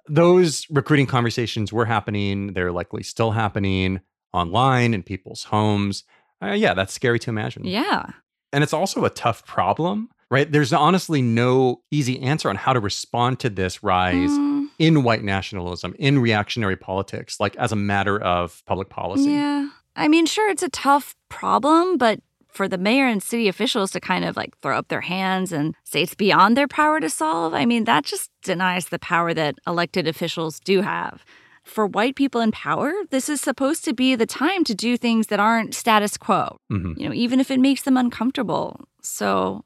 those 0.07 0.67
recruiting 0.69 1.07
conversations 1.07 1.73
were 1.73 1.85
happening. 1.85 2.53
They're 2.53 2.71
likely 2.71 3.01
still 3.01 3.31
happening 3.31 3.99
online 4.31 4.93
in 4.93 5.01
people's 5.01 5.45
homes. 5.45 6.03
Uh, 6.39 6.51
yeah, 6.51 6.75
that's 6.75 6.93
scary 6.93 7.17
to 7.17 7.31
imagine. 7.31 7.63
Yeah. 7.65 8.11
And 8.53 8.63
it's 8.63 8.73
also 8.73 9.05
a 9.05 9.09
tough 9.09 9.43
problem, 9.43 10.09
right? 10.29 10.51
There's 10.51 10.71
honestly 10.71 11.23
no 11.23 11.81
easy 11.89 12.21
answer 12.21 12.47
on 12.47 12.55
how 12.55 12.73
to 12.73 12.79
respond 12.79 13.39
to 13.39 13.49
this 13.49 13.81
rise 13.81 14.29
Mm. 14.29 14.67
in 14.77 15.01
white 15.01 15.23
nationalism, 15.23 15.95
in 15.97 16.19
reactionary 16.19 16.75
politics, 16.77 17.39
like 17.39 17.55
as 17.55 17.71
a 17.71 17.75
matter 17.75 18.21
of 18.21 18.61
public 18.67 18.89
policy. 18.89 19.31
Yeah. 19.31 19.67
I 19.95 20.07
mean, 20.09 20.27
sure, 20.27 20.47
it's 20.51 20.61
a 20.61 20.69
tough 20.69 21.15
problem, 21.27 21.97
but 21.97 22.19
for 22.57 22.67
the 22.67 22.77
mayor 22.89 23.05
and 23.05 23.21
city 23.21 23.47
officials 23.47 23.91
to 23.91 23.99
kind 23.99 24.25
of 24.25 24.35
like 24.35 24.57
throw 24.61 24.75
up 24.79 24.87
their 24.87 25.01
hands 25.15 25.51
and 25.51 25.75
say 25.83 26.01
it's 26.01 26.15
beyond 26.15 26.57
their 26.57 26.67
power 26.67 26.99
to 26.99 27.09
solve, 27.09 27.53
I 27.53 27.65
mean, 27.65 27.83
that 27.85 28.03
just 28.03 28.31
denies 28.43 28.87
the 28.89 28.97
power 28.99 29.31
that 29.35 29.55
elected 29.67 30.07
officials 30.07 30.59
do 30.59 30.81
have. 30.81 31.23
For 31.63 31.85
white 31.85 32.15
people 32.15 32.41
in 32.41 32.51
power, 32.51 32.91
this 33.11 33.29
is 33.29 33.41
supposed 33.41 33.85
to 33.85 33.93
be 33.93 34.15
the 34.15 34.25
time 34.25 34.63
to 34.63 34.73
do 34.73 34.97
things 34.97 35.27
that 35.27 35.39
aren't 35.39 35.75
status 35.75 36.17
quo, 36.17 36.57
Mhm. 36.71 36.97
you 36.99 37.07
know, 37.07 37.13
even 37.13 37.39
if 37.39 37.51
it 37.51 37.59
makes 37.59 37.83
them 37.83 37.97
uncomfortable. 37.97 38.85
So 39.03 39.63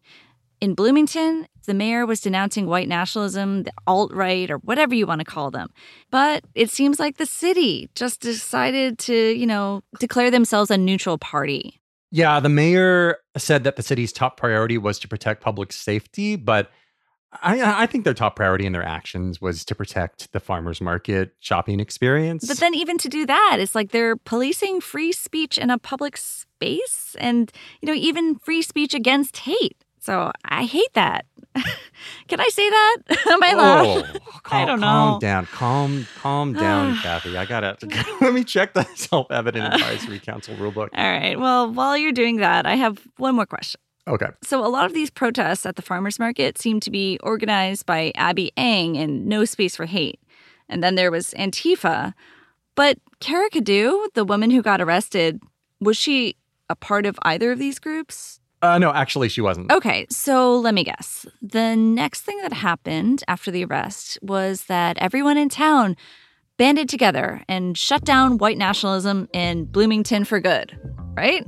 in 0.60 0.74
Bloomington, 0.74 1.48
the 1.68 1.74
mayor 1.74 2.06
was 2.06 2.20
denouncing 2.22 2.66
white 2.68 2.88
nationalism, 2.90 3.64
the 3.64 3.72
alt 3.88 4.12
right, 4.14 4.50
or 4.52 4.58
whatever 4.58 4.94
you 4.96 5.06
want 5.08 5.20
to 5.20 5.26
call 5.26 5.50
them. 5.52 5.70
But 6.10 6.44
it 6.56 6.70
seems 6.72 7.00
like 7.00 7.18
the 7.18 7.26
city 7.26 7.90
just 7.96 8.20
decided 8.20 8.98
to, 9.00 9.16
you 9.42 9.46
know, 9.46 9.82
declare 10.00 10.32
themselves 10.32 10.72
a 10.72 10.78
neutral 10.78 11.18
party. 11.18 11.81
Yeah, 12.12 12.40
the 12.40 12.50
mayor 12.50 13.18
said 13.38 13.64
that 13.64 13.78
the 13.78 13.84
city's 13.84 14.12
top 14.12 14.38
priority 14.38 14.78
was 14.78 15.00
to 15.00 15.08
protect 15.08 15.42
public 15.42 15.72
safety, 15.72 16.36
but 16.36 16.70
I, 17.42 17.84
I 17.84 17.86
think 17.86 18.04
their 18.04 18.14
top 18.14 18.36
priority 18.36 18.66
in 18.66 18.74
their 18.74 18.84
actions 18.84 19.40
was 19.40 19.64
to 19.66 19.76
protect 19.76 20.34
the 20.34 20.42
farmers 20.42 20.82
market 20.82 21.34
shopping 21.40 21.80
experience. 21.80 22.46
But 22.46 22.58
then, 22.58 22.76
even 22.76 22.98
to 22.98 23.08
do 23.08 23.26
that, 23.26 23.58
it's 23.60 23.74
like 23.74 23.92
they're 23.92 24.18
policing 24.18 24.82
free 24.82 25.14
speech 25.14 25.58
in 25.58 25.70
a 25.70 25.78
public 25.78 26.18
space 26.18 27.16
and, 27.20 27.50
you 27.82 27.88
know, 27.88 27.94
even 27.94 28.36
free 28.36 28.62
speech 28.62 28.94
against 28.94 29.38
hate. 29.38 29.82
So 30.02 30.32
I 30.44 30.64
hate 30.64 30.92
that. 30.94 31.26
Can 32.28 32.40
I 32.40 32.48
say 32.48 32.68
that? 32.70 32.98
Am 33.30 33.44
I 33.44 33.50
allowed? 33.52 33.86
Oh, 33.86 34.20
calm, 34.42 34.62
I 34.64 34.66
don't 34.66 34.80
know. 34.80 34.88
Calm 34.88 35.20
down, 35.20 35.46
calm, 35.46 36.08
calm 36.18 36.54
down, 36.66 36.98
Cathy. 36.98 37.38
I 37.38 37.46
gotta 37.46 37.78
let 38.22 38.34
me 38.34 38.44
check 38.44 38.74
the 38.74 38.84
self-evident 38.96 39.76
advisory 39.76 40.20
council 40.20 40.56
rulebook. 40.56 40.90
All 40.96 41.12
right. 41.12 41.40
Well, 41.40 41.72
while 41.72 41.96
you're 41.96 42.12
doing 42.12 42.38
that, 42.38 42.66
I 42.66 42.76
have 42.76 43.00
one 43.18 43.36
more 43.36 43.46
question. 43.46 43.80
Okay. 44.08 44.26
So, 44.44 44.66
a 44.66 44.70
lot 44.70 44.86
of 44.86 44.94
these 44.94 45.12
protests 45.12 45.68
at 45.68 45.76
the 45.76 45.84
farmers 45.84 46.18
market 46.18 46.58
seem 46.58 46.80
to 46.80 46.90
be 46.90 47.20
organized 47.22 47.86
by 47.86 48.12
Abby 48.16 48.52
Ang 48.58 48.98
and 48.98 49.28
No 49.28 49.46
Space 49.46 49.76
for 49.76 49.86
Hate. 49.86 50.20
And 50.68 50.84
then 50.84 50.96
there 50.96 51.12
was 51.12 51.36
Antifa. 51.38 52.14
But 52.74 52.98
Cara 53.20 53.50
Caddoo, 53.52 54.08
the 54.16 54.26
woman 54.26 54.50
who 54.50 54.64
got 54.64 54.82
arrested, 54.82 55.40
was 55.80 55.96
she 55.98 56.38
a 56.70 56.76
part 56.76 57.06
of 57.06 57.20
either 57.22 57.52
of 57.52 57.60
these 57.60 57.78
groups? 57.78 58.40
Uh, 58.62 58.78
no, 58.78 58.92
actually, 58.94 59.28
she 59.28 59.42
wasn't. 59.42 59.72
Okay, 59.72 60.06
so 60.10 60.58
let 60.60 60.74
me 60.74 60.84
guess. 60.84 61.26
The 61.42 61.76
next 61.76 62.22
thing 62.22 62.38
that 62.42 62.54
happened 62.54 63.24
after 63.28 63.50
the 63.50 63.66
arrest 63.66 64.20
was 64.22 64.66
that 64.66 64.98
everyone 65.00 65.38
in 65.38 65.50
town 65.50 65.96
banded 66.58 66.88
together 66.88 67.44
and 67.48 67.76
shut 67.76 68.04
down 68.06 68.38
white 68.38 68.58
nationalism 68.58 69.28
in 69.34 69.66
Bloomington 69.66 70.26
for 70.26 70.40
good, 70.40 70.78
right? 71.16 71.48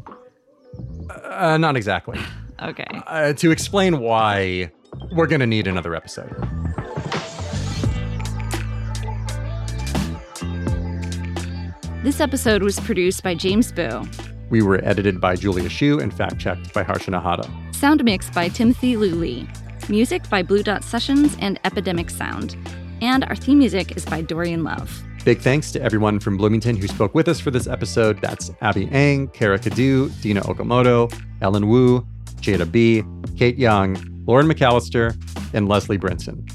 Uh, 1.24 1.58
not 1.58 1.76
exactly. 1.76 2.20
Okay. 2.62 2.88
Uh, 3.08 3.34
to 3.34 3.52
explain 3.52 4.00
why, 4.00 4.72
we're 5.12 5.26
gonna 5.28 5.48
need 5.48 5.68
another 5.68 5.96
episode. 5.96 6.32
This 12.04 12.22
episode 12.22 12.64
was 12.64 12.80
produced 12.80 13.24
by 13.24 13.34
James 13.34 13.72
Boo, 13.72 14.04
We 14.54 14.62
were 14.62 14.80
edited 14.86 15.20
by 15.20 15.36
Julia 15.36 15.68
Shu 15.68 16.00
and 16.00 16.14
fact-checked 16.14 16.76
by 16.76 16.84
Harsha 16.84 17.10
Nahata. 17.10 17.50
sound 17.74 18.04
mixed 18.04 18.36
by 18.36 18.50
Timothy 18.50 18.96
Luli, 18.96 19.48
music 19.90 20.30
by 20.30 20.44
Blue 20.44 20.62
Dot 20.62 20.84
Sessions 20.84 21.36
and 21.40 21.60
Epidemic 21.64 22.12
Sound, 22.12 22.56
and 23.02 23.24
our 23.24 23.36
theme 23.36 23.58
music 23.58 23.98
is 23.98 24.06
by 24.06 24.22
Dorian 24.22 24.64
Love. 24.64 25.02
Big 25.26 25.40
thanks 25.40 25.72
to 25.72 25.82
everyone 25.82 26.20
from 26.20 26.38
Bloomington 26.38 26.76
who 26.76 26.88
spoke 26.88 27.16
with 27.16 27.28
us 27.28 27.40
for 27.40 27.50
this 27.50 27.66
episode. 27.66 28.22
That's 28.22 28.52
Abby 28.62 28.88
Ang, 28.92 29.30
Cara 29.30 29.58
Caddoo, 29.58 30.12
Dina 30.22 30.42
Okamoto, 30.42 31.12
Ellen 31.42 31.68
Wu, 31.68 32.06
Jada 32.36 32.72
B, 32.72 33.04
Kate 33.36 33.58
Young, 33.58 33.98
Lauren 34.28 34.46
McAllister, 34.48 35.18
and 35.56 35.68
Leslie 35.68 35.98
Brinson. 35.98 36.48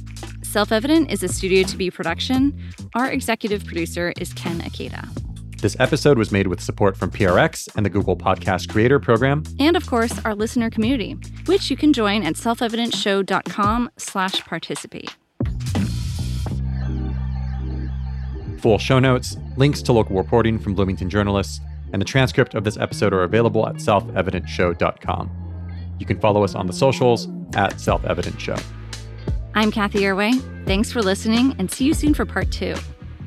Self 0.47 0.71
Evident 0.71 1.11
is 1.11 1.25
a 1.25 1.29
Studio 1.29 1.65
to 1.65 1.77
Be 1.77 1.91
production. 1.91 2.57
Our 2.95 3.11
executive 3.11 3.65
producer 3.65 4.13
is 4.21 4.33
Ken 4.35 4.61
Ikeda. 4.61 5.28
This 5.61 5.77
episode 5.81 6.19
was 6.19 6.31
made 6.31 6.47
with 6.47 6.61
support 6.61 6.97
from 6.97 7.11
PRX 7.11 7.69
and 7.75 7.85
the 7.85 7.91
Google 7.91 8.17
Podcast 8.17 8.69
Creator 8.69 9.01
Program. 9.01 9.43
And 9.59 9.77
of 9.77 9.89
course, 9.89 10.13
our 10.25 10.33
listener 10.33 10.71
community, 10.71 11.17
which 11.47 11.69
you 11.69 11.77
can 11.77 11.93
join 11.93 12.23
at 12.23 12.35
selfevidentshow.com 12.35 13.91
slash 13.97 14.45
participate. 14.45 15.17
Full 18.61 18.79
show 18.79 19.01
notes, 19.01 19.37
links 19.57 19.83
to 19.83 19.93
local 19.93 20.17
reporting 20.17 20.61
from 20.61 20.75
Bloomington 20.75 21.11
journalists, 21.11 21.61
and 21.93 22.01
the 22.01 22.07
transcript 22.07 22.55
of 22.55 22.63
this 22.63 22.77
episode 22.77 23.13
are 23.13 23.25
available 23.25 23.67
at 23.67 23.77
selfevidentshow.com. 23.77 25.31
You 25.99 26.07
can 26.07 26.21
follow 26.21 26.45
us 26.45 26.55
on 26.55 26.69
the 26.69 26.73
socials 26.73 27.27
at 27.57 27.81
Self 27.81 28.05
Evident 28.05 28.41
Show. 28.41 28.57
I'm 29.57 29.73
Cathy 29.73 30.01
Erway. 30.03 30.41
Thanks 30.67 30.93
for 30.93 31.03
listening 31.03 31.57
and 31.59 31.69
see 31.69 31.85
you 31.85 31.95
soon 31.95 32.15
for 32.15 32.25
part 32.25 32.53
two. 32.53 32.77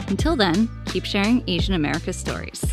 Until 0.08 0.36
then, 0.36 0.70
keep 0.86 1.06
sharing 1.06 1.44
Asian 1.48 1.74
America 1.74 2.14
stories. 2.14 2.64